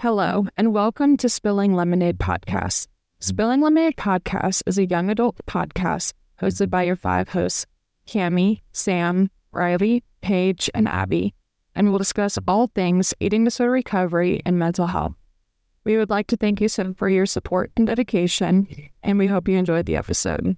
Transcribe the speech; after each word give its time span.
Hello, 0.00 0.46
and 0.56 0.72
welcome 0.72 1.18
to 1.18 1.28
Spilling 1.28 1.74
Lemonade 1.74 2.18
Podcast. 2.18 2.86
Spilling 3.18 3.60
Lemonade 3.60 3.96
Podcast 3.96 4.62
is 4.64 4.78
a 4.78 4.86
young 4.86 5.10
adult 5.10 5.36
podcast 5.44 6.14
hosted 6.40 6.70
by 6.70 6.84
your 6.84 6.96
five 6.96 7.28
hosts, 7.28 7.66
Cami, 8.06 8.62
Sam, 8.72 9.30
Riley, 9.52 10.02
Paige, 10.22 10.70
and 10.72 10.88
Abby, 10.88 11.34
and 11.74 11.90
we'll 11.90 11.98
discuss 11.98 12.38
all 12.48 12.68
things 12.68 13.12
eating 13.20 13.44
disorder 13.44 13.72
recovery 13.72 14.40
and 14.46 14.58
mental 14.58 14.86
health. 14.86 15.12
We 15.84 15.98
would 15.98 16.08
like 16.08 16.28
to 16.28 16.36
thank 16.38 16.62
you 16.62 16.68
so 16.68 16.94
for 16.94 17.10
your 17.10 17.26
support 17.26 17.70
and 17.76 17.86
dedication, 17.86 18.68
and 19.02 19.18
we 19.18 19.26
hope 19.26 19.48
you 19.48 19.58
enjoyed 19.58 19.84
the 19.84 19.96
episode. 19.96 20.56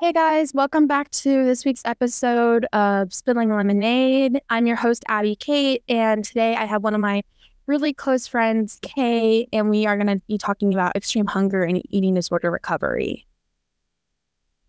Hey 0.00 0.12
guys, 0.12 0.52
welcome 0.52 0.86
back 0.86 1.10
to 1.12 1.46
this 1.46 1.64
week's 1.64 1.80
episode 1.86 2.66
of 2.74 3.14
Spilling 3.14 3.48
Lemonade. 3.48 4.38
I'm 4.50 4.66
your 4.66 4.76
host, 4.76 5.02
Abby 5.08 5.34
Kate, 5.34 5.82
and 5.88 6.22
today 6.22 6.56
I 6.56 6.66
have 6.66 6.84
one 6.84 6.94
of 6.94 7.00
my 7.00 7.22
really 7.66 7.92
close 7.92 8.26
friends, 8.26 8.78
Kay, 8.82 9.48
and 9.52 9.70
we 9.70 9.86
are 9.86 9.96
going 9.96 10.18
to 10.18 10.22
be 10.26 10.38
talking 10.38 10.72
about 10.72 10.96
extreme 10.96 11.26
hunger 11.26 11.62
and 11.62 11.82
eating 11.90 12.14
disorder 12.14 12.50
recovery. 12.50 13.26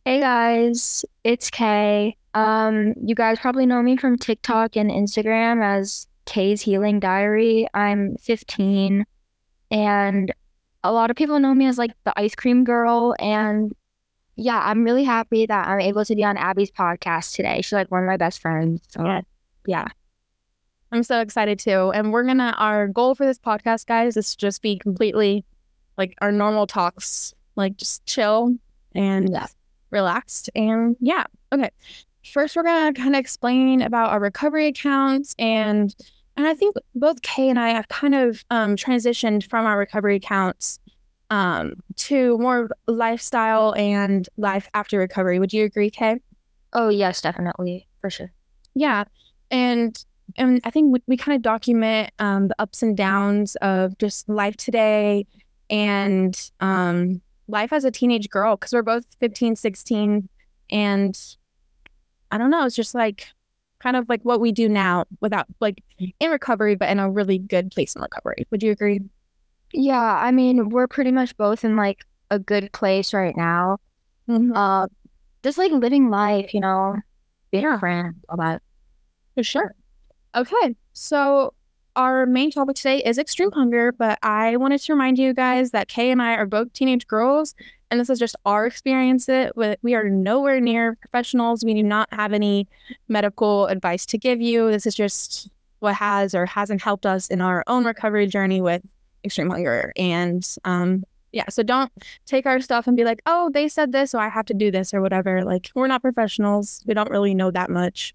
Hey 0.06 0.20
guys, 0.20 1.04
it's 1.24 1.50
Kay. 1.50 2.16
Um, 2.34 2.94
you 3.04 3.16
guys 3.16 3.40
probably 3.40 3.66
know 3.66 3.82
me 3.82 3.98
from 3.98 4.18
TikTok 4.18 4.76
and 4.76 4.92
Instagram 4.92 5.64
as 5.64 6.08
Kay's 6.26 6.62
Healing 6.62 7.00
Diary. 7.00 7.68
I'm 7.74 8.16
15, 8.18 9.06
and 9.72 10.34
a 10.84 10.92
lot 10.92 11.10
of 11.10 11.16
people 11.16 11.40
know 11.40 11.56
me 11.56 11.66
as 11.66 11.78
like 11.78 11.92
the 12.04 12.14
ice 12.20 12.36
cream 12.36 12.64
girl. 12.64 13.16
And 13.20 13.74
yeah, 14.36 14.62
I'm 14.64 14.84
really 14.84 15.04
happy 15.04 15.46
that 15.48 15.68
I'm 15.68 15.82
able 15.82 16.06
to 16.06 16.16
be 16.16 16.24
on 16.24 16.38
Abby's 16.38 16.72
podcast 16.72 17.34
today. 17.36 17.62
She's 17.62 17.74
like 17.74 17.90
one 17.90 18.04
of 18.04 18.08
my 18.08 18.18
best 18.18 18.42
friends. 18.42 18.82
So 18.90 19.04
yeah. 19.04 19.22
yeah. 19.66 19.88
I'm 20.96 21.04
so 21.04 21.20
excited 21.20 21.60
too. 21.60 21.92
And 21.94 22.14
we're 22.14 22.24
gonna 22.24 22.56
our 22.58 22.88
goal 22.88 23.16
for 23.16 23.26
this 23.26 23.38
podcast, 23.38 23.86
guys, 23.86 24.16
is 24.16 24.32
to 24.32 24.38
just 24.38 24.62
be 24.62 24.78
completely 24.78 25.44
like 25.98 26.16
our 26.22 26.32
normal 26.32 26.68
talks, 26.68 27.34
like 27.56 27.76
just 27.76 28.06
chill 28.06 28.56
and 28.94 29.30
yeah. 29.30 29.48
relaxed. 29.92 30.50
And 30.56 30.96
yeah, 31.02 31.26
okay. 31.52 31.70
First, 32.24 32.56
we're 32.56 32.64
gonna 32.64 32.94
kind 32.94 33.14
of 33.14 33.20
explain 33.20 33.82
about 33.82 34.12
our 34.12 34.20
recovery 34.20 34.68
accounts 34.68 35.36
and 35.38 35.94
and 36.38 36.48
I 36.48 36.54
think 36.54 36.76
both 36.96 37.22
Kay 37.22 37.50
and 37.50 37.60
I 37.60 37.70
have 37.70 37.88
kind 37.88 38.16
of 38.16 38.44
um, 38.50 38.76
transitioned 38.76 39.50
from 39.50 39.66
our 39.66 39.78
recovery 39.78 40.18
accounts 40.18 40.80
um, 41.30 41.76
to 41.96 42.38
more 42.40 42.70
lifestyle 42.88 43.74
and 43.76 44.28
life 44.38 44.70
after 44.74 45.00
recovery. 45.00 45.40
Would 45.40 45.54
you 45.54 45.64
agree, 45.66 45.90
Kay? 45.90 46.20
Oh 46.74 46.90
yes, 46.90 47.22
definitely 47.22 47.88
for 48.00 48.10
sure. 48.10 48.32
Yeah, 48.74 49.06
and 49.52 49.98
and 50.38 50.62
I 50.64 50.70
think 50.70 50.94
we, 50.94 51.00
we 51.08 51.18
kind 51.18 51.36
of 51.36 51.42
document 51.42 52.12
um, 52.20 52.48
the 52.48 52.56
ups 52.60 52.82
and 52.84 52.96
downs 52.98 53.56
of 53.58 53.98
just 53.98 54.28
life 54.28 54.58
today 54.58 55.26
and 55.70 56.52
um, 56.60 57.22
life 57.48 57.72
as 57.74 57.86
a 57.86 57.92
teenage 57.92 58.30
girl 58.30 58.56
because 58.56 58.74
we're 58.74 58.82
both 58.82 59.06
15, 59.20 59.56
16. 59.56 60.30
And 60.70 61.20
I 62.32 62.38
don't 62.38 62.50
know, 62.50 62.66
it's 62.66 62.76
just 62.76 62.96
like 62.96 63.28
kind 63.80 63.96
of 63.96 64.10
like 64.10 64.22
what 64.24 64.40
we 64.40 64.52
do 64.52 64.68
now 64.68 65.06
without 65.22 65.46
like 65.60 65.84
in 66.20 66.32
recovery, 66.32 66.76
but 66.76 66.90
in 66.90 67.00
a 67.00 67.10
really 67.10 67.38
good 67.38 67.72
place 67.72 67.96
in 67.96 68.02
recovery. 68.02 68.46
Would 68.52 68.64
you 68.64 68.72
agree? 68.72 69.02
Yeah. 69.74 70.00
I 70.02 70.32
mean, 70.32 70.70
we're 70.70 70.88
pretty 70.88 71.12
much 71.12 71.36
both 71.38 71.64
in 71.64 71.76
like 71.76 72.06
a 72.32 72.40
good 72.40 72.72
place 72.72 73.14
right 73.14 73.36
now. 73.36 73.78
Mm-hmm. 74.28 74.54
Uh, 74.56 74.88
just 75.44 75.58
like 75.58 75.72
living 75.72 76.10
life, 76.10 76.54
you 76.54 76.60
know, 76.60 76.96
being 77.52 77.64
yeah. 77.64 77.76
a 77.76 77.80
friend, 77.80 78.16
all 78.28 78.38
that. 78.38 78.62
For 79.36 79.44
sure. 79.44 79.76
Okay, 80.36 80.76
so 80.92 81.54
our 81.96 82.26
main 82.26 82.52
topic 82.52 82.76
today 82.76 83.02
is 83.02 83.18
extreme 83.18 83.52
hunger, 83.52 83.94
but 83.94 84.20
I 84.22 84.58
wanted 84.58 84.82
to 84.82 84.92
remind 84.92 85.18
you 85.18 85.34
guys 85.34 85.72
that 85.72 85.88
Kay 85.88 86.12
and 86.12 86.22
I 86.22 86.34
are 86.36 86.46
both 86.46 86.74
teenage 86.74 87.08
girls, 87.08 87.56
and 87.90 88.02
this 88.02 88.10
is 88.10 88.20
just 88.20 88.36
our 88.46 88.66
experience. 88.66 89.30
It 89.30 89.54
we 89.82 89.96
are 89.96 90.10
nowhere 90.10 90.60
near 90.60 90.96
professionals. 90.96 91.64
We 91.64 91.74
do 91.74 91.84
not 91.84 92.10
have 92.12 92.34
any 92.34 92.68
medical 93.08 93.68
advice 93.68 94.06
to 94.08 94.18
give 94.18 94.42
you. 94.42 94.70
This 94.72 94.86
is 94.86 94.94
just 94.94 95.50
what 95.80 95.96
has 95.96 96.36
or 96.36 96.46
hasn't 96.46 96.82
helped 96.82 97.06
us 97.06 97.30
in 97.30 97.40
our 97.40 97.64
own 97.68 97.86
recovery 97.86 98.28
journey 98.28 98.60
with 98.60 98.82
extreme 99.24 99.50
hunger. 99.50 99.94
And 99.96 100.46
um, 100.66 101.06
yeah, 101.32 101.46
so 101.50 101.64
don't 101.64 101.92
take 102.26 102.46
our 102.46 102.60
stuff 102.60 102.88
and 102.88 102.98
be 102.98 103.06
like, 103.06 103.22
oh, 103.26 103.52
they 103.54 103.70
said 103.70 103.94
this, 103.94 104.12
so 104.12 104.20
I 104.20 104.28
have 104.28 104.46
to 104.48 104.54
do 104.54 104.70
this 104.70 104.94
or 104.94 105.02
whatever. 105.02 105.46
Like 105.46 105.70
we're 105.76 105.88
not 105.88 106.02
professionals. 106.02 106.84
We 106.86 106.94
don't 106.94 107.10
really 107.10 107.34
know 107.34 107.52
that 107.52 107.70
much. 107.70 108.14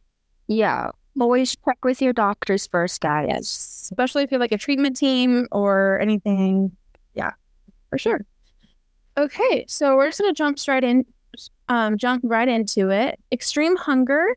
Yeah, 0.48 0.91
always 1.20 1.56
check 1.64 1.84
with 1.84 2.00
your 2.03 2.12
doctors 2.12 2.66
first, 2.66 3.00
guys. 3.00 3.26
Yes. 3.28 3.88
Especially 3.91 4.22
if 4.22 4.31
you 4.31 4.36
have 4.36 4.41
like 4.41 4.53
a 4.53 4.58
treatment 4.58 4.97
team 4.97 5.47
or 5.53 5.98
anything. 6.00 6.76
Yeah, 7.14 7.32
for 7.88 7.98
sure. 7.98 8.25
Okay, 9.16 9.64
so 9.69 9.97
we're 9.97 10.08
just 10.08 10.20
gonna 10.20 10.32
jump 10.32 10.58
straight 10.58 10.84
in, 10.84 11.04
um, 11.69 11.98
jump 11.98 12.22
right 12.25 12.48
into 12.48 12.91
it. 12.91 13.19
Extreme 13.32 13.76
hunger. 13.76 14.36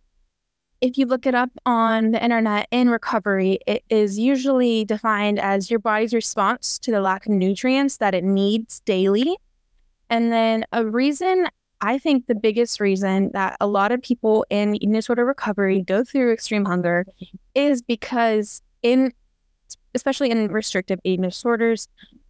If 0.82 0.98
you 0.98 1.06
look 1.06 1.26
it 1.26 1.34
up 1.34 1.52
on 1.66 2.12
the 2.12 2.22
internet 2.22 2.68
in 2.70 2.90
recovery, 2.90 3.60
it 3.66 3.84
is 3.90 4.20
usually 4.20 4.84
defined 4.84 5.40
as 5.40 5.72
your 5.72 5.80
body's 5.80 6.14
response 6.14 6.78
to 6.80 6.92
the 6.92 7.00
lack 7.00 7.26
of 7.26 7.32
nutrients 7.32 7.98
that 7.98 8.14
it 8.14 8.24
needs 8.26 8.82
daily. 8.82 9.38
And 10.10 10.32
then 10.32 10.66
a 10.74 10.86
reason 10.86 11.48
I 11.84 11.98
think 11.98 12.28
the 12.28 12.36
biggest 12.36 12.80
reason 12.80 13.30
that 13.34 13.58
a 13.60 13.68
lot 13.68 13.92
of 13.92 14.02
people 14.02 14.46
in 14.50 14.76
eating 14.76 14.94
disorder 14.94 15.26
recovery 15.26 15.82
go 15.82 16.06
through 16.06 16.32
extreme 16.32 16.64
hunger 16.64 17.06
is 17.54 17.82
because 17.82 18.62
in 18.82 19.12
especially 19.94 20.32
in 20.32 20.48
restrictive 20.48 21.00
eating 21.04 21.24
disorders, 21.24 21.90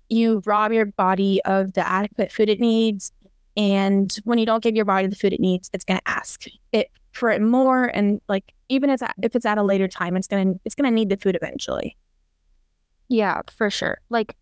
you 0.10 0.42
rob 0.48 0.74
your 0.74 0.88
body 0.88 1.40
of 1.46 1.74
the 1.74 1.88
adequate 1.88 2.32
food 2.32 2.50
it 2.50 2.60
needs. 2.60 3.12
And 3.56 4.12
when 4.24 4.40
you 4.40 4.48
don't 4.48 4.64
give 4.64 4.76
your 4.76 4.86
body 4.86 5.06
the 5.06 5.16
food 5.16 5.34
it 5.34 5.40
needs, 5.40 5.70
it's 5.72 5.86
gonna 5.86 6.02
ask 6.08 6.46
it 6.72 6.90
for 7.12 7.30
it 7.30 7.40
more. 7.40 7.86
And 7.86 8.22
like 8.28 8.54
even 8.70 8.90
if 8.90 9.04
if 9.22 9.36
it's 9.36 9.46
at 9.46 9.60
a 9.60 9.64
later 9.64 9.88
time, 9.88 10.18
it's 10.18 10.28
gonna 10.28 10.56
it's 10.66 10.74
gonna 10.74 10.90
need 10.90 11.10
the 11.10 11.18
food 11.18 11.36
eventually. 11.36 11.96
Yeah, 13.08 13.42
for 13.56 13.70
sure. 13.70 14.00
Like 14.10 14.36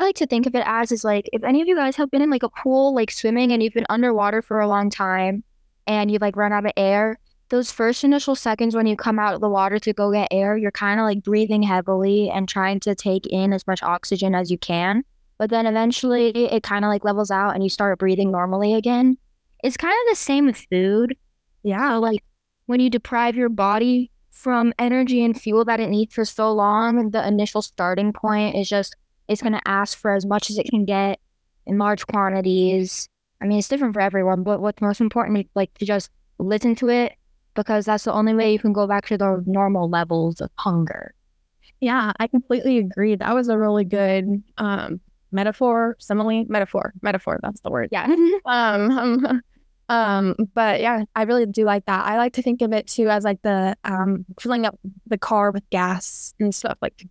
I 0.00 0.04
like 0.04 0.16
to 0.16 0.26
think 0.26 0.46
of 0.46 0.54
it 0.54 0.62
as 0.64 0.90
is 0.92 1.04
like 1.04 1.28
if 1.30 1.44
any 1.44 1.60
of 1.60 1.68
you 1.68 1.76
guys 1.76 1.94
have 1.96 2.10
been 2.10 2.22
in 2.22 2.30
like 2.30 2.42
a 2.42 2.48
pool, 2.48 2.94
like 2.94 3.10
swimming, 3.10 3.52
and 3.52 3.62
you've 3.62 3.74
been 3.74 3.84
underwater 3.90 4.40
for 4.40 4.58
a 4.58 4.66
long 4.66 4.88
time, 4.88 5.44
and 5.86 6.10
you've 6.10 6.22
like 6.22 6.36
run 6.36 6.54
out 6.54 6.64
of 6.64 6.72
air. 6.78 7.18
Those 7.50 7.70
first 7.70 8.02
initial 8.02 8.34
seconds 8.34 8.74
when 8.74 8.86
you 8.86 8.96
come 8.96 9.18
out 9.18 9.34
of 9.34 9.42
the 9.42 9.50
water 9.50 9.78
to 9.78 9.92
go 9.92 10.10
get 10.10 10.28
air, 10.30 10.56
you're 10.56 10.70
kind 10.70 11.00
of 11.00 11.04
like 11.04 11.22
breathing 11.22 11.62
heavily 11.62 12.30
and 12.30 12.48
trying 12.48 12.80
to 12.80 12.94
take 12.94 13.26
in 13.26 13.52
as 13.52 13.66
much 13.66 13.82
oxygen 13.82 14.34
as 14.34 14.50
you 14.50 14.56
can. 14.56 15.04
But 15.36 15.50
then 15.50 15.66
eventually 15.66 16.28
it 16.28 16.62
kind 16.62 16.82
of 16.82 16.88
like 16.88 17.04
levels 17.04 17.30
out 17.30 17.54
and 17.54 17.62
you 17.62 17.68
start 17.68 17.98
breathing 17.98 18.30
normally 18.30 18.72
again. 18.72 19.18
It's 19.62 19.76
kind 19.76 19.92
of 19.92 20.12
the 20.12 20.16
same 20.16 20.46
with 20.46 20.64
food. 20.70 21.14
Yeah, 21.62 21.96
like 21.96 22.24
when 22.64 22.80
you 22.80 22.88
deprive 22.88 23.36
your 23.36 23.50
body 23.50 24.10
from 24.30 24.72
energy 24.78 25.22
and 25.22 25.38
fuel 25.38 25.66
that 25.66 25.80
it 25.80 25.90
needs 25.90 26.14
for 26.14 26.24
so 26.24 26.50
long, 26.52 27.10
the 27.10 27.26
initial 27.28 27.60
starting 27.60 28.14
point 28.14 28.56
is 28.56 28.66
just 28.66 28.96
it's 29.30 29.40
going 29.40 29.52
to 29.52 29.68
ask 29.68 29.96
for 29.96 30.12
as 30.12 30.26
much 30.26 30.50
as 30.50 30.58
it 30.58 30.68
can 30.68 30.84
get 30.84 31.20
in 31.64 31.78
large 31.78 32.04
quantities. 32.08 33.08
I 33.40 33.46
mean, 33.46 33.60
it's 33.60 33.68
different 33.68 33.94
for 33.94 34.00
everyone, 34.00 34.42
but 34.42 34.60
what's 34.60 34.82
most 34.82 35.00
important 35.00 35.38
is 35.38 35.44
like 35.54 35.72
to 35.74 35.86
just 35.86 36.10
listen 36.38 36.74
to 36.76 36.88
it 36.88 37.12
because 37.54 37.86
that's 37.86 38.04
the 38.04 38.12
only 38.12 38.34
way 38.34 38.52
you 38.52 38.58
can 38.58 38.72
go 38.72 38.88
back 38.88 39.06
to 39.06 39.16
the 39.16 39.42
normal 39.46 39.88
levels 39.88 40.40
of 40.40 40.50
hunger. 40.56 41.14
Yeah, 41.78 42.12
I 42.18 42.26
completely 42.26 42.78
agree. 42.78 43.14
That 43.14 43.32
was 43.32 43.48
a 43.48 43.56
really 43.56 43.84
good 43.84 44.42
um, 44.58 45.00
metaphor, 45.30 45.96
simile, 46.00 46.44
metaphor, 46.48 46.92
metaphor. 47.00 47.38
That's 47.40 47.60
the 47.60 47.70
word. 47.70 47.90
Yeah. 47.92 48.06
um, 48.44 48.90
um, 48.90 49.42
um, 49.88 50.34
but 50.54 50.80
yeah, 50.80 51.04
I 51.14 51.22
really 51.22 51.46
do 51.46 51.64
like 51.64 51.86
that. 51.86 52.04
I 52.04 52.16
like 52.16 52.32
to 52.32 52.42
think 52.42 52.62
of 52.62 52.72
it 52.72 52.88
too 52.88 53.08
as 53.08 53.22
like 53.22 53.42
the 53.42 53.76
um, 53.84 54.24
filling 54.40 54.66
up 54.66 54.76
the 55.06 55.18
car 55.18 55.52
with 55.52 55.68
gas 55.70 56.34
and 56.40 56.52
stuff. 56.52 56.78
Like 56.82 57.06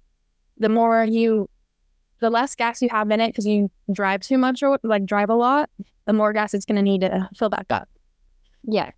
the 0.57 0.69
more 0.69 1.06
you 1.06 1.50
the 2.19 2.30
less 2.30 2.56
gas 2.56 2.81
you 2.81 2.89
have 2.89 3.10
in 3.12 3.19
it 3.19 3.30
because 3.30 3.45
you 3.45 3.69
drive 3.92 4.21
too 4.21 4.38
much 4.38 4.62
or 4.62 4.80
like 4.83 5.06
drive 5.06 5.30
a 5.30 5.36
lot, 5.36 5.69
the 6.06 6.13
more 6.13 6.33
gas 6.33 6.54
it's 6.54 6.66
going 6.66 6.75
to 6.75 6.81
need 6.81 7.01
to 7.01 7.30
fill 7.36 7.50
back 7.50 7.68
up. 7.69 7.89
Yeah. 8.63 8.92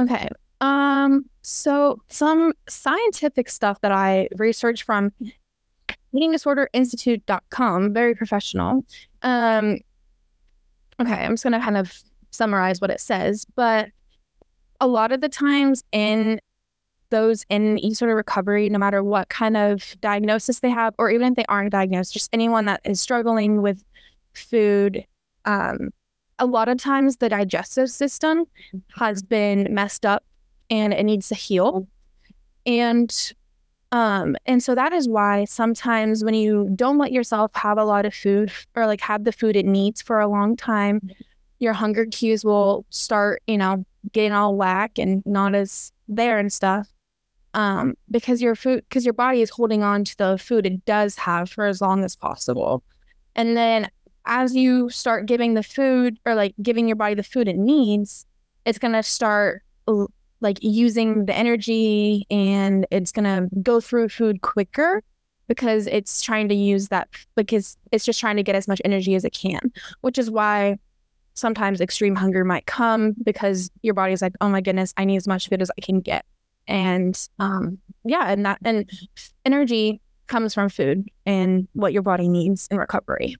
Okay. 0.00 0.28
Um. 0.60 1.24
So 1.42 2.00
some 2.08 2.52
scientific 2.68 3.48
stuff 3.48 3.80
that 3.80 3.92
I 3.92 4.28
researched 4.36 4.82
from 4.82 5.12
Eating 6.14 6.32
Disorder 6.32 6.68
Institute.com, 6.72 7.92
very 7.92 8.14
professional. 8.14 8.84
Um. 9.22 9.78
Okay, 11.00 11.14
I'm 11.14 11.32
just 11.32 11.42
going 11.42 11.54
to 11.54 11.60
kind 11.60 11.78
of 11.78 11.94
summarize 12.30 12.80
what 12.80 12.90
it 12.90 13.00
says, 13.00 13.46
but 13.56 13.88
a 14.80 14.86
lot 14.86 15.12
of 15.12 15.20
the 15.20 15.28
times 15.28 15.82
in 15.92 16.40
those 17.10 17.44
in 17.48 17.78
any 17.78 17.94
sort 17.94 18.10
of 18.10 18.16
recovery, 18.16 18.68
no 18.68 18.78
matter 18.78 19.04
what 19.04 19.28
kind 19.28 19.56
of 19.56 19.96
diagnosis 20.00 20.60
they 20.60 20.70
have, 20.70 20.94
or 20.98 21.10
even 21.10 21.28
if 21.28 21.36
they 21.36 21.44
aren't 21.48 21.72
diagnosed, 21.72 22.12
just 22.12 22.30
anyone 22.32 22.64
that 22.64 22.80
is 22.84 23.00
struggling 23.00 23.62
with 23.62 23.84
food. 24.32 25.04
Um, 25.44 25.90
a 26.38 26.46
lot 26.46 26.68
of 26.68 26.78
times 26.78 27.18
the 27.18 27.28
digestive 27.28 27.90
system 27.90 28.46
has 28.96 29.22
been 29.22 29.68
messed 29.70 30.06
up 30.06 30.24
and 30.70 30.92
it 30.92 31.04
needs 31.04 31.28
to 31.28 31.34
heal. 31.34 31.86
And 32.64 33.34
Um, 33.92 34.36
and 34.46 34.62
so 34.62 34.76
that 34.76 34.92
is 34.92 35.08
why 35.08 35.46
sometimes 35.46 36.22
when 36.22 36.34
you 36.34 36.70
don't 36.76 36.96
let 36.96 37.10
yourself 37.10 37.50
have 37.56 37.76
a 37.76 37.84
lot 37.84 38.06
of 38.06 38.14
food 38.14 38.52
or 38.76 38.86
like 38.86 39.00
have 39.00 39.24
the 39.24 39.32
food 39.32 39.56
it 39.56 39.66
needs 39.66 40.00
for 40.00 40.20
a 40.20 40.28
long 40.28 40.56
time, 40.56 41.00
your 41.58 41.72
hunger 41.72 42.06
cues 42.06 42.44
will 42.44 42.84
start, 42.90 43.42
you 43.48 43.58
know, 43.58 43.84
getting 44.12 44.32
all 44.32 44.54
whack 44.54 44.96
and 44.96 45.24
not 45.26 45.56
as 45.56 45.92
there 46.06 46.38
and 46.38 46.52
stuff. 46.52 46.88
Um, 47.52 47.94
because 48.10 48.40
your 48.40 48.54
food, 48.54 48.84
because 48.88 49.04
your 49.04 49.14
body 49.14 49.42
is 49.42 49.50
holding 49.50 49.82
on 49.82 50.04
to 50.04 50.16
the 50.16 50.38
food 50.38 50.66
it 50.66 50.84
does 50.84 51.16
have 51.16 51.50
for 51.50 51.66
as 51.66 51.80
long 51.80 52.04
as 52.04 52.14
possible. 52.14 52.84
And 53.34 53.56
then 53.56 53.90
as 54.26 54.54
you 54.54 54.88
start 54.90 55.26
giving 55.26 55.54
the 55.54 55.62
food 55.62 56.18
or 56.24 56.34
like 56.34 56.54
giving 56.62 56.86
your 56.86 56.96
body 56.96 57.14
the 57.14 57.24
food 57.24 57.48
it 57.48 57.56
needs, 57.56 58.26
it's 58.64 58.78
going 58.78 58.92
to 58.92 59.02
start 59.02 59.62
like 60.40 60.58
using 60.62 61.26
the 61.26 61.34
energy 61.34 62.26
and 62.30 62.86
it's 62.90 63.12
going 63.12 63.24
to 63.24 63.48
go 63.62 63.80
through 63.80 64.08
food 64.08 64.42
quicker 64.42 65.02
because 65.48 65.86
it's 65.88 66.22
trying 66.22 66.48
to 66.48 66.54
use 66.54 66.88
that 66.88 67.08
because 67.34 67.76
it's 67.90 68.04
just 68.04 68.20
trying 68.20 68.36
to 68.36 68.42
get 68.42 68.54
as 68.54 68.68
much 68.68 68.80
energy 68.84 69.14
as 69.14 69.24
it 69.24 69.32
can, 69.32 69.72
which 70.00 70.16
is 70.16 70.30
why 70.30 70.78
sometimes 71.34 71.80
extreme 71.80 72.14
hunger 72.14 72.44
might 72.44 72.66
come 72.66 73.14
because 73.24 73.70
your 73.82 73.94
body 73.94 74.12
is 74.12 74.22
like, 74.22 74.34
oh 74.40 74.48
my 74.48 74.60
goodness, 74.60 74.94
I 74.96 75.04
need 75.04 75.16
as 75.16 75.26
much 75.26 75.48
food 75.48 75.62
as 75.62 75.70
I 75.76 75.80
can 75.80 76.00
get. 76.00 76.24
And 76.66 77.18
um, 77.38 77.78
yeah, 78.04 78.30
and 78.30 78.44
that 78.46 78.58
and 78.64 78.88
energy 79.44 80.00
comes 80.26 80.54
from 80.54 80.68
food 80.68 81.08
and 81.26 81.68
what 81.72 81.92
your 81.92 82.02
body 82.02 82.28
needs 82.28 82.68
in 82.70 82.78
recovery. 82.78 83.36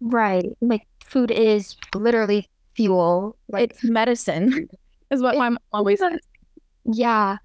Right. 0.00 0.46
Like 0.60 0.86
food 1.04 1.30
is 1.30 1.76
literally 1.94 2.48
fuel. 2.74 3.36
Like, 3.48 3.70
it's 3.70 3.84
medicine, 3.84 4.68
is 5.10 5.22
what 5.22 5.34
it, 5.34 5.38
my 5.38 5.50
mom 5.50 5.58
always 5.72 5.98
says. 5.98 6.20
Yeah. 6.84 7.38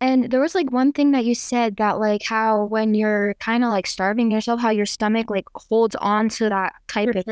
And 0.00 0.30
there 0.30 0.40
was 0.40 0.54
like 0.54 0.70
one 0.70 0.92
thing 0.92 1.12
that 1.12 1.24
you 1.24 1.34
said 1.34 1.76
that 1.76 1.98
like 1.98 2.22
how 2.22 2.64
when 2.64 2.94
you're 2.94 3.34
kind 3.34 3.64
of 3.64 3.70
like 3.70 3.86
starving 3.86 4.30
yourself, 4.30 4.60
how 4.60 4.70
your 4.70 4.86
stomach 4.86 5.30
like 5.30 5.46
holds 5.54 5.94
on 5.96 6.28
to 6.30 6.48
that 6.50 6.74
type 6.88 7.08
of 7.14 7.24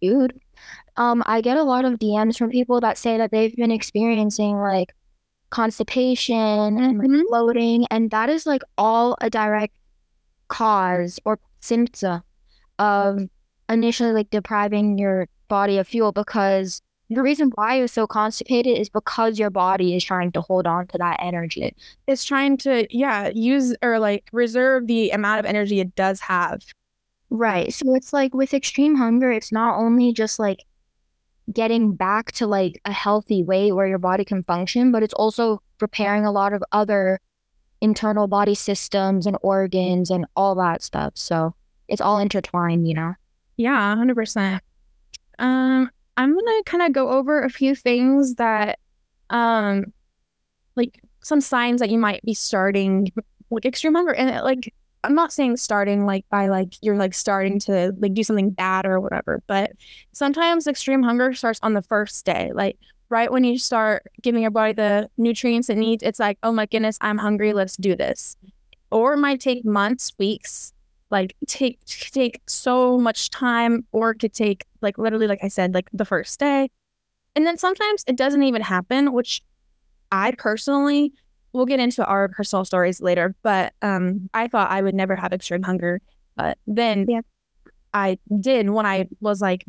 food. 0.00 0.40
Um, 0.96 1.22
I 1.26 1.42
get 1.42 1.58
a 1.58 1.62
lot 1.62 1.84
of 1.84 1.98
DMs 1.98 2.38
from 2.38 2.50
people 2.50 2.80
that 2.80 2.96
say 2.96 3.18
that 3.18 3.30
they've 3.30 3.54
been 3.54 3.70
experiencing 3.70 4.56
like 4.56 4.94
constipation 5.56 6.36
and 6.36 6.98
like, 6.98 7.08
mm-hmm. 7.08 7.22
bloating, 7.28 7.86
and 7.90 8.10
that 8.10 8.28
is 8.28 8.44
like 8.44 8.60
all 8.76 9.16
a 9.22 9.30
direct 9.30 9.74
cause 10.48 11.18
or 11.24 11.38
symptom 11.60 12.22
of 12.78 13.20
initially 13.70 14.12
like 14.12 14.28
depriving 14.28 14.98
your 14.98 15.28
body 15.48 15.78
of 15.78 15.88
fuel 15.88 16.12
because 16.12 16.82
the 17.08 17.22
reason 17.22 17.50
why 17.54 17.78
you're 17.78 17.88
so 17.88 18.06
constipated 18.06 18.76
is 18.76 18.90
because 18.90 19.38
your 19.38 19.48
body 19.48 19.96
is 19.96 20.04
trying 20.04 20.30
to 20.32 20.42
hold 20.42 20.66
on 20.66 20.88
to 20.88 20.98
that 20.98 21.18
energy. 21.22 21.74
It's 22.06 22.24
trying 22.24 22.58
to, 22.58 22.86
yeah, 22.90 23.30
use 23.34 23.74
or 23.80 23.98
like 23.98 24.28
reserve 24.32 24.88
the 24.88 25.10
amount 25.10 25.40
of 25.40 25.46
energy 25.46 25.80
it 25.80 25.94
does 25.94 26.20
have. 26.20 26.64
Right. 27.30 27.72
So 27.72 27.94
it's 27.94 28.12
like 28.12 28.34
with 28.34 28.52
extreme 28.52 28.96
hunger, 28.96 29.32
it's 29.32 29.52
not 29.52 29.78
only 29.78 30.12
just 30.12 30.38
like 30.38 30.64
getting 31.52 31.94
back 31.94 32.32
to 32.32 32.46
like 32.46 32.80
a 32.84 32.92
healthy 32.92 33.42
weight 33.42 33.72
where 33.72 33.86
your 33.86 33.98
body 33.98 34.24
can 34.24 34.42
function, 34.42 34.90
but 34.90 35.02
it's 35.02 35.14
also 35.14 35.62
repairing 35.80 36.24
a 36.24 36.32
lot 36.32 36.52
of 36.52 36.62
other 36.72 37.20
internal 37.80 38.26
body 38.26 38.54
systems 38.54 39.26
and 39.26 39.36
organs 39.42 40.10
and 40.10 40.26
all 40.34 40.54
that 40.56 40.82
stuff. 40.82 41.12
So 41.14 41.54
it's 41.88 42.00
all 42.00 42.18
intertwined, 42.18 42.88
you 42.88 42.94
know? 42.94 43.14
Yeah, 43.56 43.94
100%. 43.94 44.60
Um, 45.38 45.90
I'm 46.16 46.32
going 46.32 46.44
to 46.44 46.62
kind 46.64 46.82
of 46.82 46.92
go 46.92 47.10
over 47.10 47.42
a 47.42 47.50
few 47.50 47.74
things 47.74 48.36
that, 48.36 48.78
um, 49.30 49.92
like 50.74 51.00
some 51.22 51.40
signs 51.40 51.80
that 51.80 51.90
you 51.90 51.98
might 51.98 52.22
be 52.22 52.34
starting 52.34 53.12
like 53.50 53.64
extreme 53.64 53.94
hunger. 53.94 54.14
And 54.14 54.44
like, 54.44 54.72
I'm 55.06 55.14
not 55.14 55.32
saying 55.32 55.56
starting 55.56 56.04
like 56.04 56.24
by 56.30 56.48
like 56.48 56.74
you're 56.82 56.96
like 56.96 57.14
starting 57.14 57.58
to 57.60 57.94
like 57.98 58.14
do 58.14 58.22
something 58.22 58.50
bad 58.50 58.84
or 58.86 59.00
whatever, 59.00 59.42
but 59.46 59.72
sometimes 60.12 60.66
extreme 60.66 61.02
hunger 61.02 61.32
starts 61.32 61.60
on 61.62 61.74
the 61.74 61.82
first 61.82 62.24
day. 62.26 62.50
Like 62.52 62.76
right 63.08 63.30
when 63.30 63.44
you 63.44 63.58
start 63.58 64.06
giving 64.22 64.42
your 64.42 64.50
body 64.50 64.72
the 64.72 65.08
nutrients 65.16 65.70
it 65.70 65.76
needs, 65.76 66.02
it's 66.02 66.18
like, 66.18 66.38
oh 66.42 66.52
my 66.52 66.66
goodness, 66.66 66.98
I'm 67.00 67.18
hungry, 67.18 67.52
let's 67.52 67.76
do 67.76 67.94
this. 67.94 68.36
Or 68.90 69.14
it 69.14 69.18
might 69.18 69.40
take 69.40 69.64
months, 69.64 70.12
weeks, 70.18 70.72
like 71.10 71.36
take 71.46 71.84
take 71.84 72.40
so 72.48 72.98
much 72.98 73.30
time, 73.30 73.86
or 73.92 74.10
it 74.10 74.18
could 74.18 74.34
take 74.34 74.64
like 74.80 74.98
literally, 74.98 75.28
like 75.28 75.44
I 75.44 75.48
said, 75.48 75.72
like 75.74 75.88
the 75.92 76.04
first 76.04 76.38
day. 76.40 76.68
And 77.36 77.46
then 77.46 77.58
sometimes 77.58 78.02
it 78.06 78.16
doesn't 78.16 78.42
even 78.42 78.62
happen, 78.62 79.12
which 79.12 79.42
I 80.10 80.32
personally 80.32 81.12
we'll 81.56 81.66
get 81.66 81.80
into 81.80 82.04
our 82.04 82.28
personal 82.28 82.64
stories 82.64 83.00
later, 83.00 83.34
but 83.42 83.72
um, 83.80 84.28
I 84.34 84.46
thought 84.46 84.70
I 84.70 84.82
would 84.82 84.94
never 84.94 85.16
have 85.16 85.32
extreme 85.32 85.62
hunger. 85.62 86.00
But 86.36 86.58
then 86.66 87.06
yeah. 87.08 87.22
I 87.94 88.18
did 88.40 88.68
when 88.68 88.84
I 88.84 89.08
was 89.20 89.40
like 89.40 89.64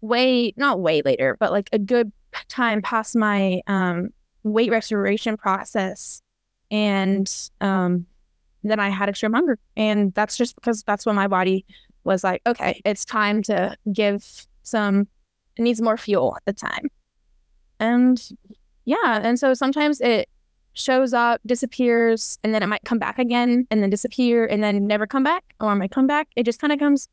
way, 0.00 0.54
not 0.56 0.80
way 0.80 1.02
later, 1.02 1.36
but 1.38 1.52
like 1.52 1.68
a 1.72 1.78
good 1.78 2.10
time 2.48 2.80
past 2.80 3.14
my 3.14 3.60
um, 3.66 4.08
weight 4.42 4.70
restoration 4.70 5.36
process. 5.36 6.22
And 6.70 7.30
um, 7.60 8.06
then 8.62 8.80
I 8.80 8.88
had 8.88 9.10
extreme 9.10 9.34
hunger. 9.34 9.58
And 9.76 10.14
that's 10.14 10.38
just 10.38 10.54
because 10.54 10.82
that's 10.82 11.04
when 11.04 11.16
my 11.16 11.28
body 11.28 11.66
was 12.02 12.24
like, 12.24 12.40
okay, 12.46 12.80
it's 12.84 13.04
time 13.04 13.42
to 13.42 13.76
give 13.92 14.46
some, 14.62 15.06
it 15.56 15.62
needs 15.62 15.82
more 15.82 15.98
fuel 15.98 16.34
at 16.36 16.44
the 16.46 16.52
time. 16.54 16.88
And 17.78 18.22
yeah. 18.86 19.20
And 19.22 19.38
so 19.38 19.52
sometimes 19.52 20.00
it, 20.00 20.28
shows 20.82 21.12
up, 21.12 21.40
disappears, 21.46 22.38
and 22.42 22.54
then 22.54 22.62
it 22.62 22.66
might 22.66 22.84
come 22.84 22.98
back 22.98 23.18
again 23.18 23.66
and 23.70 23.82
then 23.82 23.90
disappear 23.90 24.46
and 24.46 24.62
then 24.62 24.86
never 24.86 25.06
come 25.06 25.22
back 25.22 25.44
or 25.60 25.72
it 25.72 25.76
might 25.76 25.90
come 25.90 26.06
back. 26.06 26.28
It 26.36 26.44
just 26.44 26.60
kind 26.60 26.72
of 26.72 26.78
comes 26.78 27.08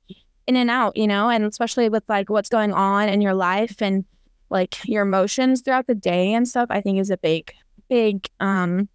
in 0.47 0.55
and 0.55 0.69
out, 0.69 0.95
you 0.95 1.07
know, 1.07 1.29
and 1.29 1.43
especially 1.43 1.89
with 1.89 2.03
like 2.07 2.29
what's 2.29 2.49
going 2.49 2.73
on 2.73 3.09
in 3.09 3.21
your 3.21 3.33
life 3.33 3.81
and 3.81 4.05
like 4.49 4.77
your 4.85 5.03
emotions 5.03 5.61
throughout 5.61 5.87
the 5.87 5.95
day 5.95 6.33
and 6.33 6.47
stuff, 6.47 6.67
I 6.69 6.81
think 6.81 6.99
is 6.99 7.09
a 7.09 7.17
big, 7.17 7.51
big, 7.89 8.29
um, 8.39 8.87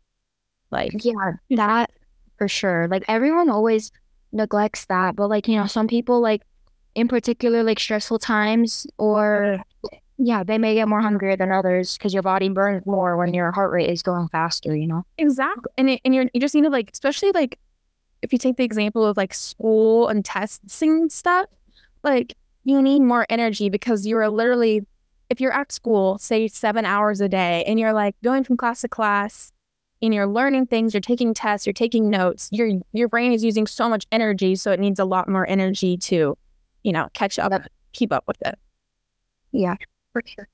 like, 0.70 0.92
yeah, 1.04 1.32
that 1.50 1.90
for 2.38 2.48
sure. 2.48 2.88
Like 2.88 3.04
everyone 3.06 3.50
always 3.50 3.92
neglects 4.32 4.86
that, 4.86 5.14
but 5.14 5.28
like, 5.28 5.46
you 5.46 5.56
know, 5.56 5.66
some 5.66 5.86
people 5.86 6.20
like 6.20 6.42
in 6.94 7.08
particular, 7.08 7.62
like 7.62 7.78
stressful 7.78 8.18
times 8.18 8.86
or 8.98 9.62
yeah, 10.24 10.44
they 10.44 10.56
may 10.56 10.74
get 10.74 10.86
more 10.86 11.00
hungrier 11.00 11.36
than 11.36 11.50
others 11.50 11.98
because 11.98 12.14
your 12.14 12.22
body 12.22 12.48
burns 12.48 12.86
more 12.86 13.16
when 13.16 13.34
your 13.34 13.50
heart 13.50 13.72
rate 13.72 13.90
is 13.90 14.02
going 14.02 14.28
faster, 14.28 14.74
you 14.74 14.86
know? 14.86 15.04
Exactly. 15.18 15.72
And, 15.76 15.90
it, 15.90 16.00
and 16.04 16.14
you're, 16.14 16.26
you 16.32 16.40
just 16.40 16.54
need 16.54 16.62
to 16.62 16.70
like, 16.70 16.90
especially 16.92 17.32
like 17.32 17.58
if 18.22 18.32
you 18.32 18.38
take 18.38 18.56
the 18.56 18.62
example 18.62 19.04
of 19.04 19.16
like 19.16 19.34
school 19.34 20.06
and 20.06 20.24
testing 20.24 21.10
stuff, 21.10 21.46
like 22.04 22.36
you 22.62 22.80
need 22.80 23.00
more 23.00 23.26
energy 23.30 23.68
because 23.68 24.06
you're 24.06 24.28
literally, 24.28 24.86
if 25.28 25.40
you're 25.40 25.52
at 25.52 25.72
school, 25.72 26.18
say 26.18 26.46
seven 26.46 26.84
hours 26.84 27.20
a 27.20 27.28
day, 27.28 27.64
and 27.66 27.80
you're 27.80 27.92
like 27.92 28.14
going 28.22 28.44
from 28.44 28.56
class 28.56 28.82
to 28.82 28.88
class 28.88 29.50
and 30.00 30.14
you're 30.14 30.28
learning 30.28 30.66
things, 30.66 30.94
you're 30.94 31.00
taking 31.00 31.34
tests, 31.34 31.66
you're 31.66 31.72
taking 31.72 32.10
notes, 32.10 32.48
your 32.52 32.70
your 32.92 33.08
brain 33.08 33.32
is 33.32 33.42
using 33.42 33.66
so 33.66 33.88
much 33.88 34.06
energy, 34.12 34.54
so 34.54 34.70
it 34.70 34.78
needs 34.78 35.00
a 35.00 35.04
lot 35.04 35.28
more 35.28 35.48
energy 35.48 35.96
to, 35.96 36.36
you 36.84 36.92
know, 36.92 37.08
catch 37.12 37.38
up, 37.38 37.52
keep 37.92 38.12
up 38.12 38.24
with 38.28 38.40
it. 38.42 38.56
Yeah 39.52 39.76
for 40.12 40.22
sure. 40.24 40.48